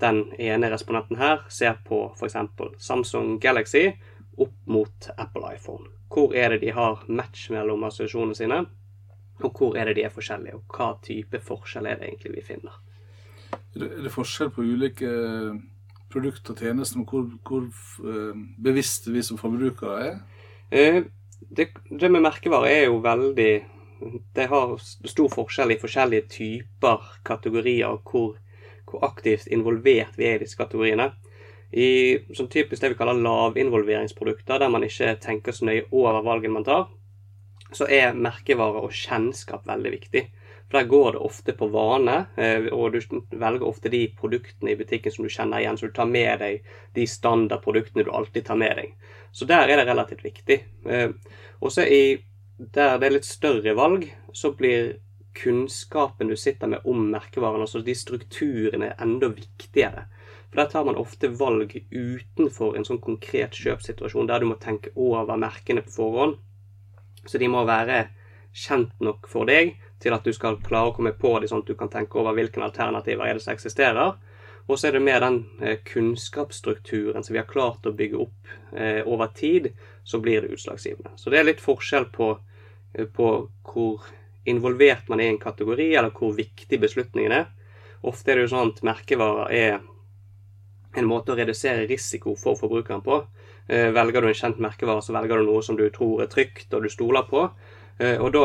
den 0.02 0.24
ene 0.42 0.70
respondenten 0.72 1.20
her 1.20 1.44
ser 1.54 1.78
på 1.86 2.06
f.eks. 2.18 2.38
Samsung 2.82 3.38
Galaxy 3.40 3.92
opp 4.38 4.56
mot 4.66 5.10
Apple 5.18 5.54
iPhone. 5.54 5.92
Hvor 6.14 6.34
er 6.36 6.54
det 6.54 6.64
de 6.64 6.74
har 6.74 7.04
match 7.08 7.50
mellom 7.54 7.86
assosiasjonene 7.88 8.38
sine, 8.38 8.64
og 9.44 9.58
hvor 9.58 9.78
er 9.78 9.90
det 9.90 9.98
de 9.98 10.08
er 10.08 10.14
forskjellige, 10.14 10.58
og 10.58 10.78
hva 10.78 10.94
type 11.04 11.42
forskjell 11.44 11.90
er 11.90 12.00
det 12.00 12.10
egentlig 12.10 12.36
vi 12.38 12.48
finner. 12.54 12.80
Er 13.78 14.04
det 14.06 14.14
forskjell 14.14 14.52
på 14.54 14.66
ulike 14.66 15.10
eh, 15.10 15.58
produkter 16.14 16.54
og 16.54 16.62
tjenester, 16.62 17.00
men 17.00 17.08
hvor, 17.10 17.28
hvor 17.46 17.68
eh, 18.10 18.44
bevisste 18.66 19.14
vi 19.14 19.24
som 19.26 19.40
forbrukere 19.42 20.08
er? 20.08 20.18
Eh, 20.72 21.00
det, 21.50 21.70
det 21.90 22.12
med 22.12 22.24
merkevarer 22.24 22.72
er 22.72 22.86
jo 22.88 23.02
veldig 23.04 23.54
det 24.36 24.48
har 24.52 24.76
stor 24.82 25.30
forskjell 25.34 25.74
i 25.74 25.80
forskjellige 25.82 26.30
typer 26.38 27.06
kategorier, 27.28 28.00
hvor, 28.10 28.38
hvor 28.90 29.06
aktivt 29.08 29.48
involvert 29.48 30.18
vi 30.18 30.30
er 30.30 30.40
i 30.40 30.44
disse 30.46 30.60
kategoriene. 30.60 31.12
I 31.74 31.90
sånn 32.38 32.52
typisk 32.54 32.84
det 32.84 32.94
vi 32.94 33.00
kaller 33.00 33.18
lavinvolveringsprodukter, 33.18 34.60
der 34.62 34.70
man 34.70 34.86
ikke 34.86 35.16
tenker 35.24 35.56
så 35.56 35.66
nøye 35.66 35.88
over 35.90 36.22
valgene 36.26 36.60
man 36.60 36.68
tar, 36.68 36.86
så 37.74 37.88
er 37.90 38.14
merkevare 38.14 38.84
og 38.86 38.94
kjennskap 38.94 39.66
veldig 39.68 39.94
viktig. 39.96 40.28
For 40.70 40.80
Der 40.80 40.90
går 40.90 41.12
det 41.12 41.22
ofte 41.22 41.54
på 41.54 41.68
vane, 41.74 42.28
eh, 42.38 42.68
og 42.74 42.94
du 42.94 43.00
velger 43.30 43.66
ofte 43.68 43.90
de 43.90 44.08
produktene 44.20 44.72
i 44.72 44.78
butikken 44.78 45.12
som 45.12 45.26
du 45.26 45.30
kjenner 45.30 45.62
igjen, 45.62 45.78
så 45.78 45.90
du 45.90 45.94
tar 45.94 46.10
med 46.10 46.40
deg 46.40 46.70
de 46.94 47.08
standardproduktene 47.08 48.06
du 48.06 48.12
alltid 48.12 48.46
tar 48.46 48.58
med 48.58 48.78
deg. 48.78 48.94
Så 49.32 49.46
der 49.46 49.70
er 49.70 49.78
det 49.78 49.88
relativt 49.90 50.24
viktig. 50.24 50.60
Eh, 50.86 51.10
også 51.62 51.86
i 51.86 52.18
der 52.58 53.00
det 53.00 53.08
er 53.08 53.16
litt 53.18 53.28
større 53.28 53.74
valg, 53.78 54.08
så 54.34 54.54
blir 54.58 54.98
kunnskapen 55.34 56.30
du 56.30 56.36
sitter 56.38 56.70
med 56.70 56.86
om 56.86 57.08
merkevaren, 57.12 57.64
altså 57.66 57.82
de 57.82 57.96
strukturene, 57.98 58.94
enda 59.02 59.32
viktigere. 59.34 60.06
For 60.50 60.62
der 60.62 60.70
tar 60.70 60.86
man 60.86 61.00
ofte 61.02 61.32
valg 61.34 61.74
utenfor 61.90 62.78
en 62.78 62.86
sånn 62.86 63.02
konkret 63.02 63.58
kjøpssituasjon, 63.58 64.30
der 64.30 64.44
du 64.44 64.52
må 64.52 64.60
tenke 64.62 64.94
over 64.94 65.40
merkene 65.42 65.82
på 65.82 65.96
forhånd. 65.96 66.38
Så 67.26 67.42
de 67.42 67.50
må 67.50 67.64
være 67.66 68.04
kjent 68.54 68.94
nok 69.02 69.26
for 69.32 69.50
deg 69.50 69.74
til 70.04 70.14
at 70.14 70.28
du 70.28 70.34
skal 70.36 70.60
klare 70.62 70.92
å 70.92 70.94
komme 70.94 71.16
på 71.18 71.32
dem, 71.40 71.50
sånn 71.50 71.64
at 71.64 71.72
du 71.72 71.78
kan 71.80 71.90
tenke 71.90 72.20
over 72.22 72.36
hvilke 72.38 72.62
alternativer 72.62 73.26
er 73.26 73.40
det 73.40 73.46
som 73.46 73.56
eksisterer. 73.56 74.14
Og 74.68 74.78
så 74.78 74.88
er 74.88 74.96
det 74.96 75.04
med 75.04 75.24
den 75.24 75.40
eh, 75.60 75.80
kunnskapsstrukturen 75.88 77.24
som 77.24 77.34
vi 77.34 77.42
har 77.42 77.50
klart 77.50 77.88
å 77.88 77.96
bygge 77.96 78.22
opp 78.24 78.54
eh, 78.78 79.02
over 79.10 79.34
tid, 79.36 79.74
så 80.04 80.20
blir 80.20 80.44
det 80.44 80.54
utslagsgivende. 80.56 81.14
Så 81.16 81.32
det 81.32 81.40
er 81.40 81.48
litt 81.48 81.64
forskjell 81.64 82.10
på, 82.14 82.34
på 83.16 83.30
hvor 83.70 84.12
involvert 84.46 85.08
man 85.08 85.24
er 85.24 85.32
i 85.32 85.36
en 85.36 85.42
kategori, 85.42 85.94
eller 85.96 86.12
hvor 86.16 86.36
viktig 86.36 86.80
beslutningen 86.82 87.36
er. 87.36 87.50
Ofte 88.04 88.34
er 88.34 88.40
det 88.40 88.48
jo 88.48 88.54
sånn 88.56 88.74
at 88.74 88.84
merkevarer 88.84 89.54
er 89.56 89.78
en 91.00 91.08
måte 91.10 91.34
å 91.34 91.38
redusere 91.40 91.88
risiko 91.90 92.36
for 92.40 92.60
forbrukeren 92.60 93.04
på. 93.06 93.22
Eh, 93.68 93.90
velger 93.96 94.22
du 94.22 94.30
en 94.30 94.38
kjent 94.38 94.60
merkevare, 94.62 95.02
så 95.02 95.16
velger 95.16 95.40
du 95.40 95.48
noe 95.48 95.64
som 95.66 95.80
du 95.80 95.88
tror 95.94 96.26
er 96.26 96.32
trygt 96.32 96.74
og 96.76 96.84
du 96.84 96.92
stoler 96.92 97.26
på. 97.30 97.48
Eh, 97.98 98.20
og 98.20 98.34
da, 98.36 98.44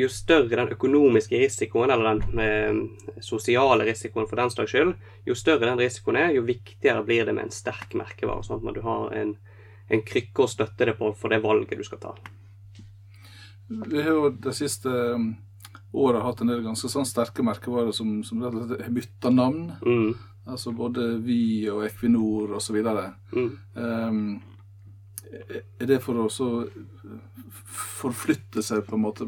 jo 0.00 0.08
større 0.10 0.56
den 0.56 0.72
økonomiske 0.74 1.38
risikoen, 1.40 1.92
eller 1.92 2.18
den 2.18 2.42
eh, 2.42 3.20
sosiale 3.24 3.86
risikoen 3.86 4.28
for 4.28 4.40
den 4.40 4.52
slags 4.52 4.74
skyld, 4.74 4.94
jo 5.28 5.36
større 5.38 5.68
den 5.68 5.80
risikoen 5.80 6.20
er, 6.20 6.34
jo 6.36 6.46
viktigere 6.48 7.04
blir 7.06 7.28
det 7.28 7.36
med 7.36 7.48
en 7.48 7.54
sterk 7.54 7.94
merkevare. 7.96 8.44
Sånn 8.46 8.66
at 8.66 8.76
du 8.76 8.82
har 8.84 9.14
en, 9.16 9.36
en 9.88 10.02
krykke 10.06 10.44
å 10.44 10.50
støtte 10.50 10.88
deg 10.88 10.98
på 10.98 11.12
for 11.18 11.32
det 11.32 11.42
valget 11.44 11.78
du 11.78 11.86
skal 11.86 12.02
ta. 12.02 12.14
Vi 13.66 14.02
har 14.02 14.12
jo 14.14 14.30
det 14.30 14.54
siste 14.54 14.90
året 15.96 16.22
hatt 16.22 16.40
en 16.42 16.50
del 16.50 16.64
ganske 16.64 16.90
sånn 16.90 17.06
sterke 17.08 17.44
merkevarer 17.46 17.94
som, 17.94 18.18
som 18.26 18.42
har 18.44 18.54
bytta 18.92 19.32
navn. 19.32 19.70
Mm. 19.82 20.12
Altså 20.46 20.70
både 20.76 21.16
Vy 21.24 21.66
og 21.72 21.86
Equinor 21.88 22.56
osv. 22.58 22.78
Mm. 23.34 23.48
Um, 23.74 24.20
er 25.26 25.88
det 25.88 25.98
for 26.04 26.18
å 26.22 26.28
så 26.32 26.48
forflytte 28.00 28.62
seg, 28.64 28.84
på 28.86 28.96
en 28.96 29.04
måte? 29.04 29.26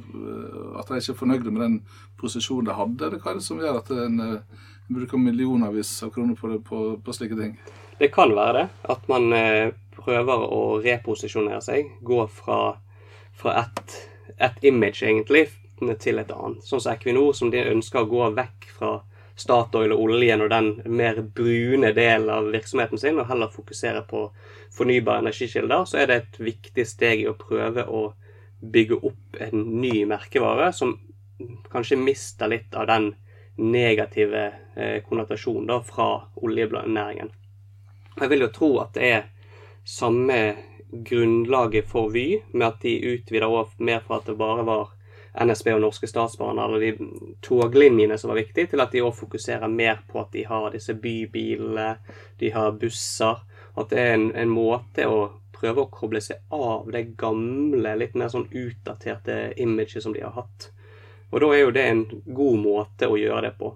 At 0.78 0.90
de 0.90 1.00
ikke 1.00 1.14
er 1.14 1.18
fornøyde 1.18 1.52
med 1.52 1.64
den 1.64 1.76
posisjonen 2.20 2.68
de 2.68 2.76
hadde? 2.78 3.08
Eller 3.08 3.22
hva 3.22 3.32
er 3.32 3.40
det 3.40 3.46
som 3.46 3.60
gjør 3.62 3.80
at 3.80 3.92
en, 3.94 4.20
eh, 4.24 4.64
bruker 4.88 5.20
millionervis 5.20 5.90
av 6.06 6.12
kroner 6.14 6.38
på, 6.38 6.52
det, 6.52 6.62
på, 6.66 6.82
på, 7.04 7.14
slike 7.14 7.38
ting? 7.38 7.56
Det 7.98 8.10
kan 8.14 8.34
være 8.36 8.62
det. 8.62 8.66
At 8.94 9.08
man 9.10 9.32
eh, 9.36 9.74
prøver 9.98 10.46
å 10.48 10.62
reposisjonere 10.84 11.60
seg. 11.64 11.92
Gå 12.06 12.24
fra, 12.40 12.78
fra 13.36 13.58
et, 13.64 13.98
et 14.38 14.68
image, 14.70 15.02
egentlig, 15.02 15.48
til 16.02 16.18
et 16.18 16.32
annet. 16.34 16.64
Sånn 16.66 16.82
som 16.82 16.94
Equinor, 16.94 17.34
som 17.36 17.52
de 17.54 17.62
ønsker 17.70 18.02
å 18.02 18.10
gå 18.10 18.30
vekk 18.38 18.70
fra 18.78 18.98
Statoil 19.38 19.92
og 19.94 20.00
oljen 20.08 20.42
og 20.42 20.50
den 20.50 20.70
mer 20.90 21.20
brune 21.22 21.92
delen 21.94 22.30
av 22.32 22.48
virksomheten 22.52 22.98
sin, 22.98 23.20
og 23.20 23.28
heller 23.30 23.52
fokusere 23.54 24.02
på 24.10 24.24
fornybare 24.74 25.22
energikilder, 25.22 25.84
så 25.86 26.02
er 26.02 26.10
det 26.10 26.16
et 26.18 26.40
viktig 26.42 26.86
steg 26.86 27.22
i 27.22 27.28
å 27.30 27.36
prøve 27.38 27.86
å 27.86 28.08
bygge 28.58 28.98
opp 29.06 29.38
en 29.38 29.62
ny 29.78 30.02
merkevare 30.10 30.72
som 30.74 30.96
kanskje 31.70 32.00
mister 32.02 32.50
litt 32.50 32.74
av 32.74 32.88
den 32.90 33.12
negative 33.58 34.44
eh, 34.74 34.98
konnotasjonen 35.06 35.70
da, 35.70 35.78
fra 35.86 36.08
oljenæringen. 36.42 37.30
Jeg 38.18 38.30
vil 38.32 38.42
jo 38.42 38.50
tro 38.54 38.70
at 38.82 38.94
det 38.98 39.10
er 39.12 39.26
samme 39.86 40.38
grunnlaget 40.90 41.86
for 41.86 42.10
Vy, 42.10 42.40
med 42.52 42.66
at 42.66 42.82
de 42.82 42.96
utvider 43.14 43.74
mer 43.78 44.02
fra 44.06 44.18
at 44.18 44.26
det 44.26 44.38
bare 44.38 44.66
var 44.66 44.94
NSB 45.44 45.72
og 45.74 45.82
Norske 45.82 46.08
Statsbaner, 46.10 46.64
eller 46.64 46.82
de 46.82 47.34
toglinjene 47.44 48.18
som 48.18 48.32
var 48.32 48.40
viktige, 48.40 48.72
til 48.72 48.82
at 48.82 48.94
de 48.94 49.02
òg 49.04 49.14
fokuserer 49.16 49.70
mer 49.70 50.02
på 50.08 50.20
at 50.22 50.32
de 50.34 50.44
har 50.48 50.70
disse 50.74 50.94
bybilene, 50.98 51.90
de 52.40 52.50
har 52.54 52.76
busser. 52.80 53.44
At 53.78 53.92
det 53.92 54.00
er 54.02 54.16
en, 54.16 54.30
en, 54.34 54.50
måte 54.50 55.06
å 55.06 55.18
prøve 55.54 55.84
å 55.84 55.90
koble 55.92 56.22
seg 56.22 56.42
av 56.54 56.88
det 56.90 57.04
gamle, 57.18 57.94
litt 57.98 58.16
mer 58.18 58.30
sånn 58.32 58.48
utdaterte 58.50 59.52
imaget 59.62 60.02
som 60.02 60.14
de 60.14 60.24
har 60.24 60.34
hatt. 60.34 60.70
Og 61.30 61.42
da 61.42 61.52
er 61.52 61.62
jo 61.62 61.74
det 61.76 61.84
en 61.86 62.06
god 62.24 62.58
måte 62.62 63.10
å 63.10 63.18
gjøre 63.20 63.48
det 63.48 63.54
på. 63.58 63.74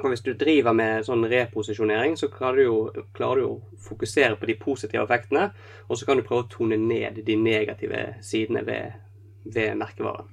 Og 0.00 0.12
hvis 0.12 0.22
du 0.24 0.32
driver 0.38 0.74
med 0.76 1.04
sånn 1.04 1.26
reposisjonering, 1.28 2.14
så 2.16 2.30
klarer 2.32 2.60
du, 2.60 2.64
jo, 2.68 3.06
klarer 3.16 3.42
du 3.42 3.48
å 3.48 3.80
fokusere 3.84 4.38
på 4.38 4.48
de 4.48 4.56
positive 4.60 5.02
effektene, 5.02 5.50
og 5.88 5.98
så 5.98 6.06
kan 6.06 6.20
du 6.20 6.24
prøve 6.26 6.46
å 6.46 6.50
tone 6.52 6.78
ned 6.80 7.20
de 7.26 7.36
negative 7.36 8.04
sidene 8.24 8.62
ved, 8.66 9.00
ved 9.44 9.74
merkevaren. 9.80 10.30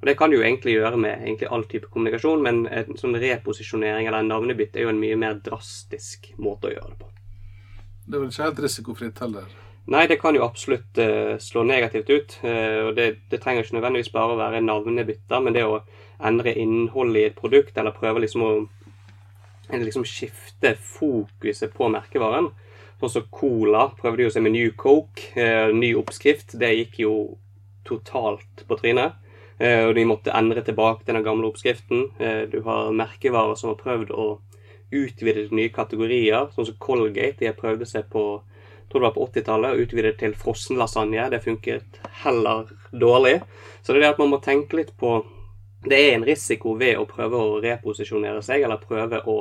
Og 0.00 0.06
Det 0.06 0.16
kan 0.16 0.30
du 0.30 0.38
jo 0.38 0.44
egentlig 0.44 0.78
gjøre 0.78 0.96
med 0.96 1.24
egentlig 1.26 1.48
all 1.52 1.64
type 1.68 1.90
kommunikasjon, 1.92 2.42
men 2.42 2.62
en 2.72 2.96
sånn 2.96 3.18
reposisjonering 3.20 4.08
eller 4.08 4.24
navnebytte 4.24 4.80
er 4.80 4.88
jo 4.88 4.94
en 4.94 5.00
mye 5.00 5.18
mer 5.20 5.40
drastisk 5.44 6.30
måte 6.40 6.70
å 6.70 6.72
gjøre 6.72 6.94
det 6.94 7.00
på. 7.02 7.10
Det 8.06 8.16
er 8.16 8.22
vel 8.22 8.32
ikke 8.32 8.46
helt 8.46 8.62
risikofritt 8.64 9.20
heller? 9.20 9.50
Nei, 9.90 10.06
det 10.06 10.20
kan 10.22 10.36
jo 10.36 10.44
absolutt 10.44 10.98
uh, 11.02 11.36
slå 11.42 11.64
negativt 11.68 12.10
ut. 12.10 12.38
Uh, 12.44 12.88
og 12.88 12.96
det, 12.96 13.06
det, 13.30 13.40
trenger 13.42 13.64
ikke 13.64 13.76
nødvendigvis 13.76 14.12
bare 14.14 14.34
å 14.34 14.40
være 14.40 14.64
navnebytter, 14.64 15.44
men 15.44 15.56
det 15.56 15.66
å 15.66 15.80
endre 16.30 16.54
innholdet 16.56 17.20
i 17.20 17.28
et 17.30 17.38
produkt, 17.38 17.76
eller 17.76 17.96
prøve 17.96 18.24
liksom 18.24 18.44
å 18.46 18.52
liksom 19.70 20.04
skifte 20.08 20.74
fokuset 20.82 21.72
på 21.76 21.88
merkevaren. 21.92 22.50
Sånn 23.00 23.14
som 23.14 23.28
Cola 23.32 23.86
prøvde 24.00 24.26
jo 24.26 24.32
seg 24.32 24.44
med 24.44 24.56
New 24.56 24.72
Coke, 24.80 25.30
uh, 25.36 25.74
ny 25.76 25.92
oppskrift. 25.98 26.56
Det 26.60 26.72
gikk 26.76 27.02
jo 27.04 27.14
totalt 27.88 28.64
på 28.68 28.80
trynet. 28.80 29.18
Eh, 29.60 29.84
og 29.86 29.94
de 29.94 30.06
måtte 30.08 30.32
endre 30.32 30.64
tilbake 30.64 31.04
til 31.04 31.16
den 31.18 31.24
gamle 31.26 31.50
oppskriften. 31.50 32.06
Eh, 32.18 32.44
du 32.48 32.62
har 32.64 32.94
merkevarer 32.96 33.58
som 33.60 33.74
har 33.74 33.82
prøvd 33.82 34.14
å 34.16 34.28
utvide 34.90 35.44
til 35.44 35.58
nye 35.58 35.72
kategorier, 35.74 36.48
sånn 36.54 36.70
som 36.70 36.78
Colgate. 36.80 37.38
De 37.42 37.50
har 37.50 37.58
prøvd 37.58 37.84
seg 37.88 38.08
på 38.12 38.24
tror 38.90 39.00
det 39.00 39.06
var 39.06 39.14
på 39.14 39.26
80-tallet, 39.26 39.70
og 39.70 39.84
utvidet 39.84 40.16
til 40.18 40.32
frossenlasagne. 40.34 41.28
Det 41.30 41.44
funket 41.44 42.00
heller 42.24 42.72
dårlig. 42.90 43.36
Så 43.82 43.92
det 43.92 44.00
er 44.00 44.06
det 44.06 44.14
at 44.16 44.22
man 44.22 44.32
må 44.32 44.40
tenke 44.42 44.80
litt 44.80 44.96
på 44.98 45.20
Det 45.80 45.96
er 45.96 46.10
en 46.12 46.24
risiko 46.28 46.74
ved 46.76 46.98
å 47.00 47.06
prøve 47.08 47.38
å 47.40 47.60
reposisjonere 47.62 48.42
seg, 48.44 48.66
eller 48.66 48.82
prøve 48.82 49.22
å 49.24 49.36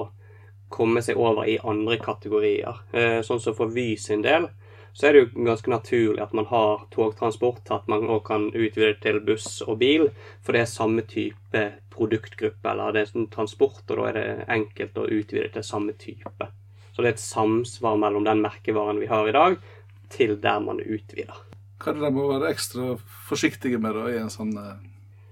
komme 0.72 1.02
seg 1.04 1.18
over 1.20 1.50
i 1.50 1.58
andre 1.60 1.98
kategorier. 2.00 2.78
Eh, 2.94 3.20
sånn 3.28 3.42
som 3.44 3.58
for 3.58 3.68
Vy 3.74 3.98
sin 4.00 4.22
del 4.24 4.48
så 4.94 5.08
er 5.08 5.14
det 5.14 5.22
jo 5.22 5.46
ganske 5.48 5.72
naturlig 5.72 6.24
at 6.24 6.34
man 6.36 6.48
har 6.50 6.86
togtransport, 6.94 7.70
at 7.72 7.88
man 7.92 8.08
òg 8.10 8.24
kan 8.28 8.48
utvide 8.50 8.96
til 9.04 9.20
buss 9.26 9.62
og 9.66 9.80
bil, 9.82 10.10
for 10.42 10.56
det 10.56 10.64
er 10.64 10.72
samme 10.72 11.06
type 11.08 11.66
produktgruppe, 11.94 12.72
eller 12.72 12.96
det 12.96 13.04
er 13.04 13.12
sånn 13.12 13.30
transport, 13.34 13.84
og 13.90 14.02
da 14.02 14.08
er 14.10 14.18
det 14.18 14.48
enkelt 14.60 14.98
å 14.98 15.10
utvide 15.10 15.52
til 15.54 15.66
samme 15.66 15.96
type. 16.00 16.50
Så 16.94 17.04
det 17.04 17.12
er 17.12 17.16
et 17.16 17.24
samsvar 17.24 18.00
mellom 18.00 18.26
den 18.28 18.42
merkevaren 18.44 19.00
vi 19.00 19.12
har 19.12 19.30
i 19.30 19.36
dag, 19.36 19.60
til 20.10 20.36
der 20.42 20.60
man 20.64 20.82
utvider. 20.82 21.46
Hva 21.80 21.92
er 21.92 22.00
det 22.00 22.08
de 22.08 22.16
må 22.16 22.26
være 22.32 22.50
ekstra 22.52 22.96
forsiktige 23.30 23.80
med 23.80 23.96
da, 23.96 24.08
i 24.12 24.18
en 24.20 24.34
sånn 24.34 24.52
eh, 24.60 24.80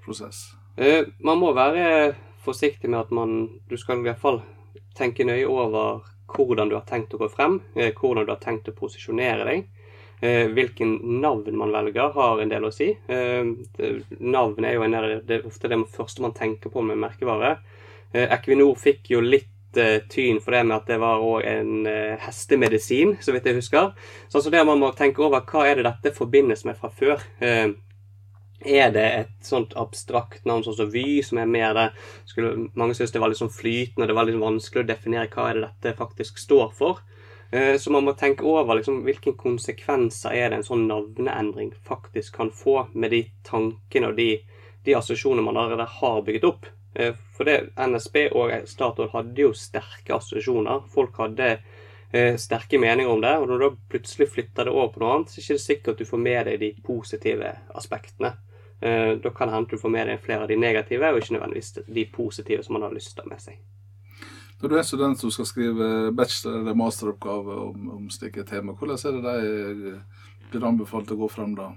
prosess? 0.06 0.46
Eh, 0.78 1.10
man 1.20 1.42
må 1.42 1.52
være 1.58 2.14
forsiktig 2.46 2.88
med 2.88 3.02
at 3.02 3.12
man 3.12 3.34
Du 3.68 3.76
skal 3.76 4.00
i 4.00 4.06
hvert 4.06 4.22
fall 4.22 4.44
tenke 4.96 5.26
nøye 5.28 5.48
over 5.50 6.06
hvordan 6.28 6.70
du 6.70 6.76
har 6.76 6.86
tenkt 6.88 7.16
å 7.16 7.22
gå 7.22 7.30
frem, 7.32 7.62
eh, 7.76 7.94
hvordan 7.96 8.26
du 8.26 8.32
har 8.34 8.42
tenkt 8.42 8.70
å 8.70 8.76
posisjonere 8.76 9.46
deg. 9.48 9.68
Eh, 10.20 10.48
hvilken 10.50 11.22
navn 11.22 11.58
man 11.58 11.72
velger, 11.72 12.14
har 12.14 12.42
en 12.42 12.50
del 12.50 12.66
å 12.66 12.74
si. 12.74 12.90
Eh, 13.08 13.44
navn 14.20 14.66
er 14.66 14.74
jo 14.74 14.84
en 14.84 14.92
det 15.26 15.40
er 15.40 15.46
ofte 15.46 15.70
det 15.70 15.78
første 15.94 16.22
man 16.22 16.34
tenker 16.34 16.70
på 16.70 16.82
med 16.82 16.98
merkevare. 16.98 17.58
Equinor 18.14 18.76
fikk 18.80 19.12
jo 19.12 19.22
litt 19.22 19.52
tyn 20.10 20.40
for 20.42 20.56
det 20.56 20.64
med 20.66 20.78
at 20.78 20.88
det 20.88 20.98
var 20.98 21.20
òg 21.22 21.44
en 21.46 21.86
hestemedisin, 22.24 23.18
så 23.22 23.34
vidt 23.36 23.46
jeg 23.46 23.60
husker. 23.60 23.92
Så 24.30 24.40
altså 24.40 24.50
det 24.50 24.66
man 24.66 24.80
må 24.80 24.90
tenke 24.96 25.22
over 25.22 25.44
hva 25.46 25.68
er 25.68 25.76
det 25.76 25.84
dette 25.84 26.16
forbindes 26.16 26.64
med 26.66 26.80
fra 26.80 26.90
før. 26.90 27.22
Er 28.66 28.90
det 28.92 29.06
et 29.06 29.46
sånt 29.46 29.76
abstrakt 29.78 30.46
navn 30.50 30.64
sånn 30.66 30.76
som 30.80 30.90
Vy, 30.90 31.22
som 31.24 31.38
er 31.38 31.50
mer 31.50 31.76
det 31.78 31.86
skulle, 32.26 32.70
Mange 32.74 32.96
syns 32.98 33.14
det 33.14 33.22
var 33.22 33.30
litt 33.30 33.38
sånn 33.38 33.54
flytende, 33.54 34.08
det 34.10 34.16
var 34.18 34.26
litt 34.26 34.40
vanskelig 34.42 34.84
å 34.84 34.90
definere 34.90 35.30
hva 35.30 35.52
er 35.52 35.60
det 35.60 35.68
dette 35.68 35.98
faktisk 36.00 36.42
står 36.42 36.72
for. 36.78 37.04
Eh, 37.52 37.78
så 37.78 37.92
man 37.94 38.04
må 38.04 38.16
tenke 38.18 38.44
over 38.44 38.80
liksom, 38.80 39.04
hvilke 39.06 39.36
konsekvenser 39.40 40.34
er 40.36 40.50
det 40.50 40.60
en 40.60 40.68
sånn 40.68 40.88
navneendring 40.90 41.72
faktisk 41.86 42.36
kan 42.42 42.52
få 42.52 42.88
med 42.94 43.14
de 43.14 43.22
tankene 43.48 44.10
og 44.10 44.18
de, 44.18 44.32
de 44.84 44.98
assosiasjonene 44.98 45.46
man 45.46 45.60
allerede 45.62 45.88
har 46.00 46.26
bygget 46.26 46.50
opp. 46.50 46.68
Eh, 46.98 47.14
for 47.38 47.48
det 47.48 47.70
NSB 47.78 48.26
og 48.34 48.52
Statoil 48.68 49.14
hadde 49.14 49.46
jo 49.46 49.54
sterke 49.56 50.18
assosiasjoner. 50.18 50.82
Folk 50.92 51.22
hadde 51.22 51.54
eh, 52.12 52.36
sterke 52.42 52.82
meninger 52.82 53.14
om 53.14 53.22
det. 53.22 53.38
Og 53.38 53.48
når 53.48 53.62
du 53.62 53.68
da 53.68 53.72
plutselig 53.94 54.32
flytter 54.34 54.68
det 54.68 54.74
over 54.76 54.92
på 54.96 55.06
noe 55.06 55.14
annet, 55.16 55.32
så 55.32 55.38
er 55.38 55.44
det 55.46 55.48
ikke 55.48 55.68
sikkert 55.70 55.94
at 55.94 56.02
du 56.02 56.10
får 56.10 56.24
med 56.26 56.50
deg 56.50 56.60
de 56.66 56.74
positive 56.84 57.54
aspektene. 57.78 58.34
Eh, 58.82 59.16
da 59.24 59.30
kan 59.30 59.48
det 59.50 59.56
hende 59.56 59.70
du 59.74 59.82
får 59.82 59.90
med 59.90 60.08
deg 60.08 60.22
flere 60.22 60.46
av 60.46 60.52
de 60.52 60.60
negative, 60.60 61.10
og 61.10 61.22
ikke 61.22 61.38
nødvendigvis 61.38 61.74
de 61.88 62.06
positive 62.14 62.64
som 62.64 62.78
man 62.78 62.86
har 62.86 62.94
lyst 62.94 63.16
til 63.16 63.24
å 63.24 63.28
ha 63.28 63.34
med 63.34 63.42
seg. 63.42 63.58
Når 64.62 64.70
du 64.70 64.78
er 64.78 64.86
student 64.86 65.20
som 65.22 65.32
skal 65.34 65.46
skrive 65.46 65.90
bachelor- 66.18 66.62
eller 66.62 66.78
masteroppgave 66.78 67.58
om, 67.68 67.90
om 67.98 68.08
slike 68.10 68.46
tema, 68.50 68.74
hvordan 68.74 68.98
er 68.98 69.20
det 69.22 69.36
de 69.82 69.92
blir 70.52 70.66
anbefalt 70.66 71.12
å 71.14 71.20
gå 71.20 71.30
frem 71.30 71.54
da? 71.58 71.72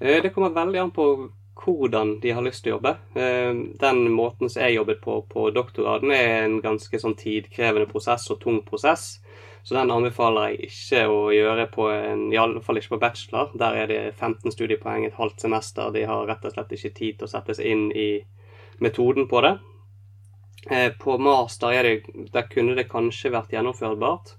Eh, 0.00 0.20
det 0.22 0.30
kommer 0.34 0.54
veldig 0.54 0.82
an 0.82 0.94
på 0.94 1.06
hvordan 1.56 2.18
de 2.20 2.34
har 2.36 2.44
lyst 2.44 2.62
til 2.62 2.74
å 2.74 2.76
jobbe. 2.76 2.92
Eh, 3.16 3.54
den 3.80 4.02
måten 4.14 4.50
som 4.50 4.62
jeg 4.62 4.76
jobbet 4.76 5.00
på 5.02 5.22
på 5.30 5.48
doktorgraden, 5.54 6.12
er 6.12 6.44
en 6.44 6.60
ganske 6.62 7.00
sånn 7.00 7.16
tidkrevende 7.18 7.88
prosess 7.90 8.28
og 8.30 8.40
tung 8.42 8.60
prosess. 8.66 9.16
Så 9.66 9.74
den 9.74 9.90
anbefaler 9.90 10.52
jeg 10.52 10.68
ikke 10.68 11.00
å 11.10 11.22
gjøre 11.34 11.64
på 11.74 11.88
en, 11.90 12.20
i 12.30 12.38
alle 12.38 12.60
fall 12.62 12.78
ikke 12.78 12.92
på 12.92 13.00
bachelor. 13.02 13.48
Der 13.58 13.74
er 13.74 13.88
det 13.90 14.02
15 14.12 14.52
studiepoeng 14.54 15.08
et 15.08 15.16
halvt 15.18 15.42
semester. 15.42 15.88
De 15.90 16.04
har 16.06 16.28
rett 16.28 16.44
og 16.46 16.52
slett 16.54 16.74
ikke 16.76 16.92
tid 16.94 17.16
til 17.18 17.26
å 17.26 17.30
sette 17.32 17.56
seg 17.58 17.72
inn 17.72 17.88
i 17.90 18.10
metoden 18.78 19.26
på 19.26 19.40
det. 19.42 19.56
Eh, 20.70 20.92
på 21.02 21.16
master 21.18 21.74
det, 21.82 21.96
der 22.30 22.46
kunne 22.52 22.76
det 22.78 22.86
kanskje 22.92 23.34
vært 23.34 23.56
gjennomførbart. 23.56 24.36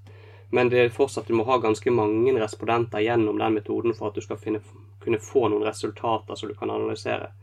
Men 0.55 0.71
det 0.71 0.79
er 0.85 0.95
fortsatt 0.95 1.27
du 1.27 1.35
må 1.35 1.43
ha 1.51 1.59
ganske 1.59 1.91
mange 1.91 2.31
respondenter 2.39 3.03
gjennom 3.03 3.43
den 3.43 3.59
metoden 3.59 3.99
for 3.99 4.07
at 4.07 4.15
du 4.15 4.23
skal 4.23 4.39
finne, 4.39 4.63
kunne 5.03 5.19
få 5.19 5.49
noen 5.51 5.67
resultater 5.67 6.39
som 6.39 6.47
du 6.47 6.55
kan 6.55 6.71
analysere. 6.71 7.33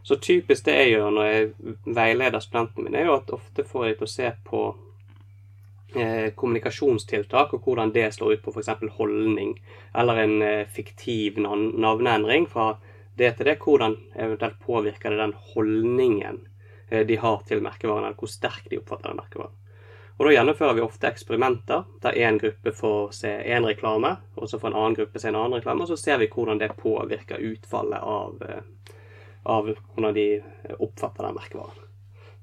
Så 0.00 0.16
typisk 0.24 0.64
det 0.64 0.80
jeg 0.80 0.96
gjør 0.96 1.12
når 1.12 1.30
jeg 1.34 1.76
veileder 2.00 2.40
studentene 2.40 2.88
mine, 2.88 3.04
er 3.04 3.10
jo 3.10 3.20
at 3.20 3.36
ofte 3.42 3.68
får 3.68 3.90
jeg 3.90 4.00
til 4.00 4.08
å 4.08 4.14
se 4.16 4.34
på 4.48 4.66
Eh, 5.96 6.30
kommunikasjonstiltak, 6.34 7.54
og 7.54 7.62
hvordan 7.64 7.92
det 7.94 8.10
slår 8.12 8.34
ut 8.34 8.42
på 8.44 8.52
f.eks. 8.52 8.68
holdning, 8.98 9.54
eller 9.96 10.18
en 10.20 10.42
eh, 10.44 10.66
fiktiv 10.68 11.38
navneendring 11.40 12.44
fra 12.52 12.74
det 13.16 13.30
til 13.38 13.48
det, 13.48 13.54
hvordan 13.64 13.94
eventuelt 14.12 14.58
påvirker 14.60 15.14
det 15.14 15.22
den 15.22 15.32
holdningen 15.54 16.42
eh, 16.90 17.06
de 17.08 17.16
har 17.16 17.40
til 17.48 17.64
merkevaren, 17.64 18.04
eller 18.04 18.18
hvor 18.20 18.28
sterk 18.28 18.68
de 18.68 18.82
oppfatter 18.82 19.08
den 19.08 19.22
merkevaren. 19.22 19.56
Og 20.18 20.26
Da 20.26 20.34
gjennomfører 20.34 20.76
vi 20.76 20.84
ofte 20.84 21.08
eksperimenter 21.08 21.88
der 22.04 22.20
én 22.20 22.42
gruppe 22.44 22.76
får 22.76 23.16
se 23.16 23.32
én 23.32 23.64
reklame, 23.64 24.16
og 24.36 24.52
så 24.52 24.60
får 24.60 24.74
en 24.74 24.78
annen 24.82 25.00
gruppe 25.00 25.20
se 25.20 25.32
en 25.32 25.40
annen 25.40 25.56
reklame, 25.56 25.84
og 25.84 25.88
så 25.88 25.96
ser 25.96 26.20
vi 26.20 26.28
hvordan 26.28 26.60
det 26.60 26.76
påvirker 26.76 27.40
utfallet 27.40 28.04
av, 28.04 28.44
av 29.44 29.72
hvordan 29.72 30.14
de 30.16 30.28
oppfatter 30.76 31.24
den 31.24 31.40
merkevaren. 31.40 31.85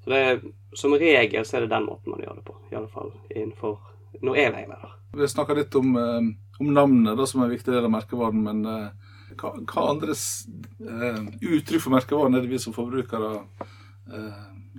Så 0.04 0.12
det, 0.12 0.20
er, 0.20 0.40
Som 0.76 0.96
regel 1.00 1.46
så 1.46 1.58
er 1.58 1.66
det 1.66 1.74
den 1.74 1.88
måten 1.88 2.12
man 2.12 2.24
gjør 2.24 2.40
det 2.40 2.46
på, 2.48 2.56
i 2.72 2.78
alle 2.80 2.92
fall 2.92 3.12
innenfor 3.30 3.78
når 4.24 4.38
jeg 4.38 4.54
veileder. 4.54 4.98
Vi 5.18 5.30
snakka 5.30 5.56
litt 5.58 5.76
om, 5.76 5.96
eh, 5.98 6.28
om 6.60 6.74
navnet, 6.74 7.18
da, 7.18 7.28
som 7.30 7.42
er 7.42 7.50
en 7.50 7.56
viktig 7.56 7.74
del 7.74 7.86
av 7.88 7.94
merkevaren. 7.94 8.44
Men 8.46 8.66
eh, 8.70 9.14
hva, 9.40 9.54
hva 9.70 9.86
andre 9.94 10.14
uttrykk 10.14 11.82
for 11.82 11.94
merkevaren 11.96 12.38
er 12.38 12.46
det 12.46 12.54
vi 12.54 12.62
som 12.62 12.76
forbrukere 12.76 13.40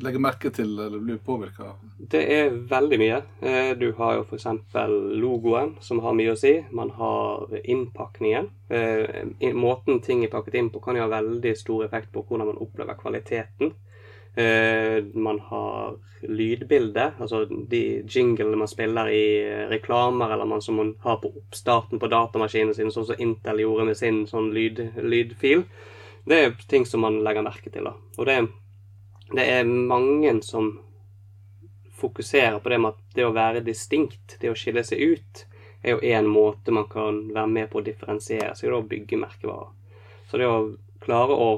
legger 0.02 0.22
merke 0.22 0.50
til 0.54 0.72
eller 0.80 0.98
blir 1.02 1.18
påvirka 1.22 1.68
av? 1.70 1.82
Det 1.98 2.22
er 2.36 2.56
veldig 2.70 2.98
mye. 3.00 3.20
Eh, 3.40 3.70
du 3.78 3.90
har 3.98 4.18
jo 4.18 4.24
f.eks. 4.26 4.46
logoen, 5.22 5.74
som 5.80 6.02
har 6.04 6.16
mye 6.18 6.34
å 6.34 6.38
si. 6.38 6.54
Man 6.74 6.90
har 6.98 7.54
innpakningen. 7.62 8.50
Eh, 8.68 9.54
måten 9.54 10.02
ting 10.04 10.24
er 10.24 10.32
pakket 10.32 10.58
inn 10.60 10.70
på, 10.74 10.82
kan 10.84 10.98
jo 10.98 11.06
ha 11.06 11.12
veldig 11.12 11.54
stor 11.58 11.86
effekt 11.86 12.12
på 12.14 12.24
hvordan 12.26 12.52
man 12.52 12.62
opplever 12.64 12.98
kvaliteten. 13.00 13.74
Eh, 14.34 15.04
man 15.14 15.38
har 15.50 15.96
lydbildet, 16.24 17.20
altså 17.20 17.44
de 17.44 17.82
jinglene 18.08 18.56
man 18.58 18.70
spiller 18.70 19.10
i 19.12 19.26
reklamer, 19.70 20.32
eller 20.34 20.48
man 20.48 20.62
som 20.64 20.80
man 20.80 20.94
har 21.04 21.20
på 21.22 21.30
oppstarten 21.36 22.00
på 22.00 22.10
datamaskinen 22.10 22.74
sin, 22.74 22.90
sånn 22.90 23.06
som 23.10 23.20
Intel 23.20 23.62
gjorde 23.62 23.86
med 23.90 24.00
sin 24.00 24.24
sånn 24.26 24.50
lyd, 24.56 24.80
lydfil. 25.04 25.66
Det 26.24 26.40
er 26.40 26.54
ting 26.68 26.86
som 26.88 27.04
man 27.04 27.20
legger 27.22 27.44
merke 27.44 27.70
til. 27.70 27.84
da. 27.84 27.94
Og 28.18 28.26
det 28.26 28.42
det 29.32 29.44
er 29.50 29.64
mange 29.64 30.42
som 30.42 30.80
fokuserer 31.92 32.58
på 32.58 32.68
det 32.68 32.78
med 32.78 32.92
at 32.92 33.16
det 33.16 33.24
å 33.26 33.34
være 33.34 33.64
distinkt, 33.64 34.36
det 34.40 34.50
å 34.52 34.58
skille 34.58 34.84
seg 34.84 35.00
ut, 35.00 35.44
er 35.82 35.96
jo 35.96 36.04
én 36.04 36.28
måte 36.28 36.72
man 36.72 36.88
kan 36.90 37.22
være 37.32 37.50
med 37.50 37.70
på 37.72 37.80
å 37.80 37.84
differensiere 37.84 38.54
seg 38.56 38.72
og 38.72 38.88
bygge 38.90 39.18
merkevarer. 39.20 39.72
Så 40.28 40.40
det 40.40 40.48
å 40.48 40.74
klare 41.04 41.36
å 41.36 41.50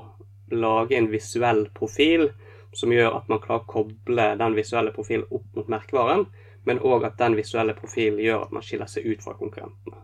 lage 0.54 0.97
en 0.97 1.11
visuell 1.11 1.66
profil 1.75 2.28
som 2.76 2.92
gjør 2.92 3.16
at 3.18 3.30
man 3.33 3.40
klarer 3.42 3.64
å 3.64 3.71
koble 3.71 4.26
den 4.40 4.56
visuelle 4.56 4.92
profilen 4.95 5.26
opp 5.30 5.47
mot 5.56 5.71
merkevaren, 5.73 6.26
men 6.66 6.83
òg 6.83 7.06
at 7.09 7.16
den 7.21 7.37
visuelle 7.38 7.76
profilen 7.78 8.21
gjør 8.21 8.47
at 8.47 8.52
man 8.54 8.64
skiller 8.66 8.90
seg 8.90 9.06
ut 9.06 9.25
fra 9.25 9.37
konkurrentene. 9.38 10.02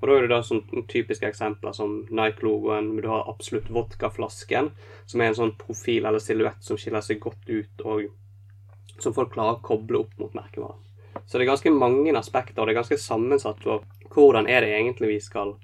Og 0.00 0.08
Da 0.08 0.16
er 0.16 0.26
det 0.26 0.34
da 0.34 0.42
sånn 0.44 0.84
typiske 0.90 1.24
eksempler 1.24 1.72
som 1.72 2.02
Nike-logoen, 2.12 2.90
du 3.00 3.08
har 3.08 3.24
absolutt 3.30 3.70
vodkaflasken, 3.72 4.68
som 5.06 5.20
er 5.20 5.30
en 5.30 5.38
sånn 5.38 5.54
profil 5.56 6.04
eller 6.04 6.20
silhuett 6.20 6.60
som 6.60 6.76
skiller 6.76 7.00
seg 7.00 7.22
godt 7.24 7.48
ut, 7.48 7.84
og 7.88 9.00
som 9.00 9.14
folk 9.16 9.32
klarer 9.32 9.56
å 9.56 9.64
koble 9.64 10.02
opp 10.04 10.18
mot 10.20 10.36
merkevaren. 10.36 10.82
Så 11.24 11.38
det 11.38 11.46
er 11.46 11.54
ganske 11.54 11.72
mange 11.72 12.12
aspekter, 12.18 12.60
og 12.60 12.68
det 12.68 12.74
er 12.74 12.82
ganske 12.82 13.00
sammensatt. 13.00 13.64
Og 13.64 14.12
hvordan 14.12 14.48
er 14.50 14.60
det 14.60 14.74
egentlig 14.76 15.14
vi 15.14 15.20
skal 15.24 15.54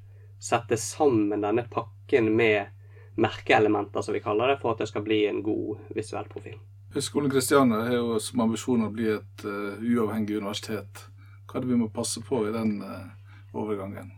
sette 0.40 0.78
sammen 0.80 1.44
denne 1.44 1.66
pakken 1.68 2.32
med 2.36 2.72
merkeelementer, 3.20 4.02
som 4.02 4.16
vi 4.16 4.22
kaller 4.24 4.52
det, 4.52 4.60
for 4.62 4.74
at 4.74 4.82
det 4.82 4.88
skal 4.90 5.04
bli 5.06 5.22
en 5.28 5.42
god 5.44 5.92
visuell 5.96 6.28
profil? 6.30 6.58
Høgskolen 6.94 7.30
Kristiania 7.30 7.84
har 7.86 7.98
jo 8.00 8.18
som 8.22 8.42
ambisjon 8.46 8.86
å 8.86 8.92
bli 8.94 9.10
et 9.12 9.44
uh, 9.46 9.78
uavhengig 9.78 10.40
universitet. 10.40 11.04
Hva 11.46 11.58
er 11.58 11.66
det 11.66 11.70
vi 11.70 11.78
må 11.78 11.90
passe 11.94 12.22
på 12.26 12.42
i 12.48 12.54
den 12.54 12.80
uh, 12.82 13.10
overgangen? 13.54 14.10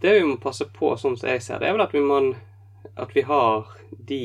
Det 0.00 0.14
vi 0.16 0.24
må 0.24 0.38
passe 0.40 0.68
på, 0.72 0.94
sånn 0.96 1.18
som 1.18 1.28
jeg 1.28 1.42
ser 1.44 1.60
det, 1.60 1.68
er 1.68 1.76
vel 1.76 1.84
at 1.84 1.96
vi, 1.96 2.04
må, 2.04 2.20
at 2.94 3.12
vi 3.16 3.24
har 3.26 3.66
de 4.08 4.22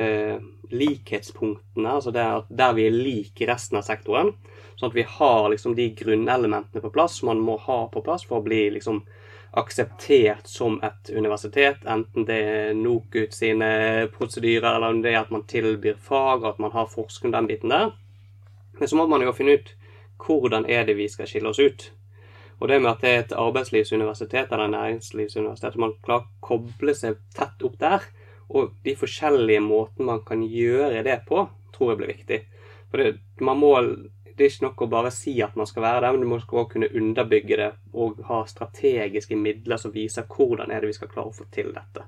eh, 0.00 0.38
likhetspunktene, 0.72 1.90
altså 1.90 2.10
der, 2.10 2.46
der, 2.48 2.72
vi 2.72 2.86
er 2.86 2.96
like 2.96 3.48
resten 3.48 3.78
av 3.78 3.86
sektoren. 3.86 4.32
Sånn 4.76 4.90
at 4.90 4.96
vi 4.96 5.04
har 5.06 5.50
liksom 5.52 5.76
de 5.76 5.90
grunnelementene 5.98 6.82
på 6.82 6.92
plass 6.94 7.18
som 7.20 7.28
man 7.32 7.42
må 7.44 7.58
ha 7.66 7.84
på 7.92 8.02
plass 8.04 8.24
for 8.28 8.40
å 8.40 8.46
bli 8.46 8.64
liksom 8.78 9.02
akseptert 9.52 10.46
som 10.48 10.78
et 10.84 11.10
universitet, 11.12 11.84
enten 11.84 12.24
det 12.28 12.38
er 12.40 12.74
NOKUT 12.78 13.34
sine 13.36 13.68
prosedyrer, 14.14 14.76
eller 14.76 14.94
om 14.94 15.02
det 15.04 15.12
er 15.12 15.20
at 15.20 15.32
man 15.34 15.44
tilbyr 15.48 15.98
fag, 16.00 16.42
og 16.42 16.54
at 16.54 16.62
man 16.62 16.72
har 16.72 16.88
forskning 16.92 17.34
den 17.34 17.50
biten 17.50 17.72
der. 17.72 17.90
Men 18.78 18.88
så 18.88 18.96
må 18.96 19.06
man 19.06 19.24
jo 19.24 19.34
finne 19.36 19.58
ut 19.58 19.74
hvordan 20.22 20.64
er 20.70 20.86
det 20.86 20.96
vi 20.96 21.08
skal 21.10 21.28
skille 21.28 21.50
oss 21.50 21.60
ut. 21.60 21.90
Og 22.62 22.68
det 22.70 22.78
med 22.80 22.92
at 22.92 23.02
det 23.02 23.10
er 23.10 23.20
et 23.20 23.36
arbeidslivsuniversitet 23.36 24.52
eller 24.54 24.70
næringslivsuniversitet, 24.70 25.76
man 25.76 25.96
klarer 26.04 26.28
å 26.28 26.46
koble 26.46 26.94
seg 26.94 27.18
tett 27.34 27.64
opp 27.66 27.76
der, 27.80 28.06
og 28.52 28.72
de 28.84 28.94
forskjellige 28.96 29.64
måtene 29.64 30.08
man 30.12 30.24
kan 30.26 30.44
gjøre 30.46 31.02
det 31.04 31.22
på, 31.28 31.44
tror 31.74 31.92
jeg 31.92 32.00
blir 32.00 32.12
viktig. 32.12 32.38
For 32.92 33.02
det, 33.02 33.16
man 33.40 33.58
må, 33.58 33.72
det 34.36 34.44
er 34.44 34.50
ikke 34.50 34.66
nok 34.66 34.82
å 34.84 34.90
bare 34.92 35.12
si 35.14 35.34
at 35.44 35.56
man 35.58 35.68
skal 35.68 35.84
være 35.84 36.02
der, 36.04 36.12
men 36.12 36.24
du 36.24 36.28
må 36.30 36.38
også 36.40 36.66
kunne 36.72 36.90
underbygge 36.98 37.58
det 37.60 37.70
og 37.92 38.20
ha 38.28 38.42
strategiske 38.48 39.36
midler 39.36 39.80
som 39.80 39.94
viser 39.94 40.28
hvordan 40.28 40.70
er 40.70 40.82
det 40.82 40.92
vi 40.92 40.98
skal 40.98 41.10
klare 41.12 41.32
å 41.32 41.36
få 41.36 41.48
til 41.52 41.72
dette. 41.74 42.06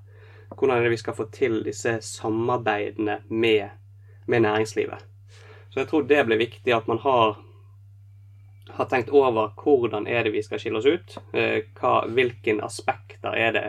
Hvordan 0.50 0.76
er 0.76 0.86
det 0.86 0.94
vi 0.94 1.00
skal 1.00 1.16
få 1.18 1.28
til 1.34 1.62
disse 1.66 1.96
samarbeidene 2.04 3.20
med, 3.28 3.74
med 4.26 4.44
næringslivet. 4.46 5.10
Så 5.70 5.80
jeg 5.80 5.90
tror 5.90 6.06
det 6.08 6.22
blir 6.28 6.38
viktig 6.38 6.74
at 6.74 6.86
man 6.88 7.02
har 7.02 7.36
har 8.74 8.84
tenkt 8.90 9.12
over 9.14 9.52
hvordan 9.60 10.06
er 10.06 10.24
det 10.24 10.32
vi 10.34 10.42
skal 10.42 10.58
skille 10.58 10.80
oss 10.80 10.88
ut. 10.88 11.16
Eh, 11.36 11.66
hva, 11.78 12.04
hvilke 12.10 12.56
aspekter 12.64 13.36
er 13.36 13.52
det 13.54 13.66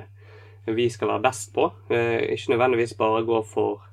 vi 0.75 0.87
skal 0.89 1.11
være 1.13 1.25
best 1.27 1.53
på. 1.53 1.69
Eh, 1.89 2.33
ikke 2.33 2.55
nødvendigvis 2.55 2.95
bare 2.97 3.25
gå 3.25 3.41
for 3.45 3.83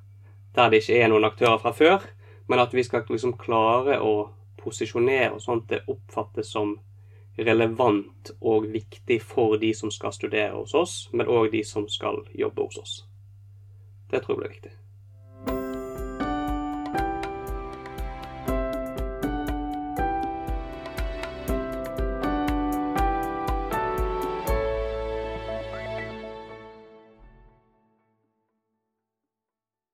der 0.56 0.70
det 0.70 0.82
ikke 0.82 1.00
er 1.00 1.08
noen 1.08 1.24
aktører 1.24 1.58
fra 1.60 1.72
før, 1.72 2.06
men 2.48 2.60
at 2.60 2.74
vi 2.74 2.84
skal 2.84 3.04
liksom 3.08 3.36
klare 3.40 3.98
å 4.00 4.30
posisjonere 4.62 5.32
oss 5.36 5.48
sånn 5.48 5.64
at 5.64 5.70
det 5.74 5.82
oppfattes 5.92 6.52
som 6.54 6.76
relevant 7.36 8.32
og 8.40 8.68
viktig 8.72 9.18
for 9.24 9.56
de 9.60 9.72
som 9.74 9.90
skal 9.90 10.12
studere 10.12 10.52
hos 10.54 10.74
oss, 10.76 10.94
men 11.12 11.30
òg 11.30 11.50
de 11.52 11.64
som 11.64 11.88
skal 11.88 12.22
jobbe 12.36 12.68
hos 12.68 12.78
oss. 12.78 12.94
Det 14.10 14.20
tror 14.20 14.36
jeg 14.36 14.42
blir 14.42 14.54
viktig. 14.56 14.72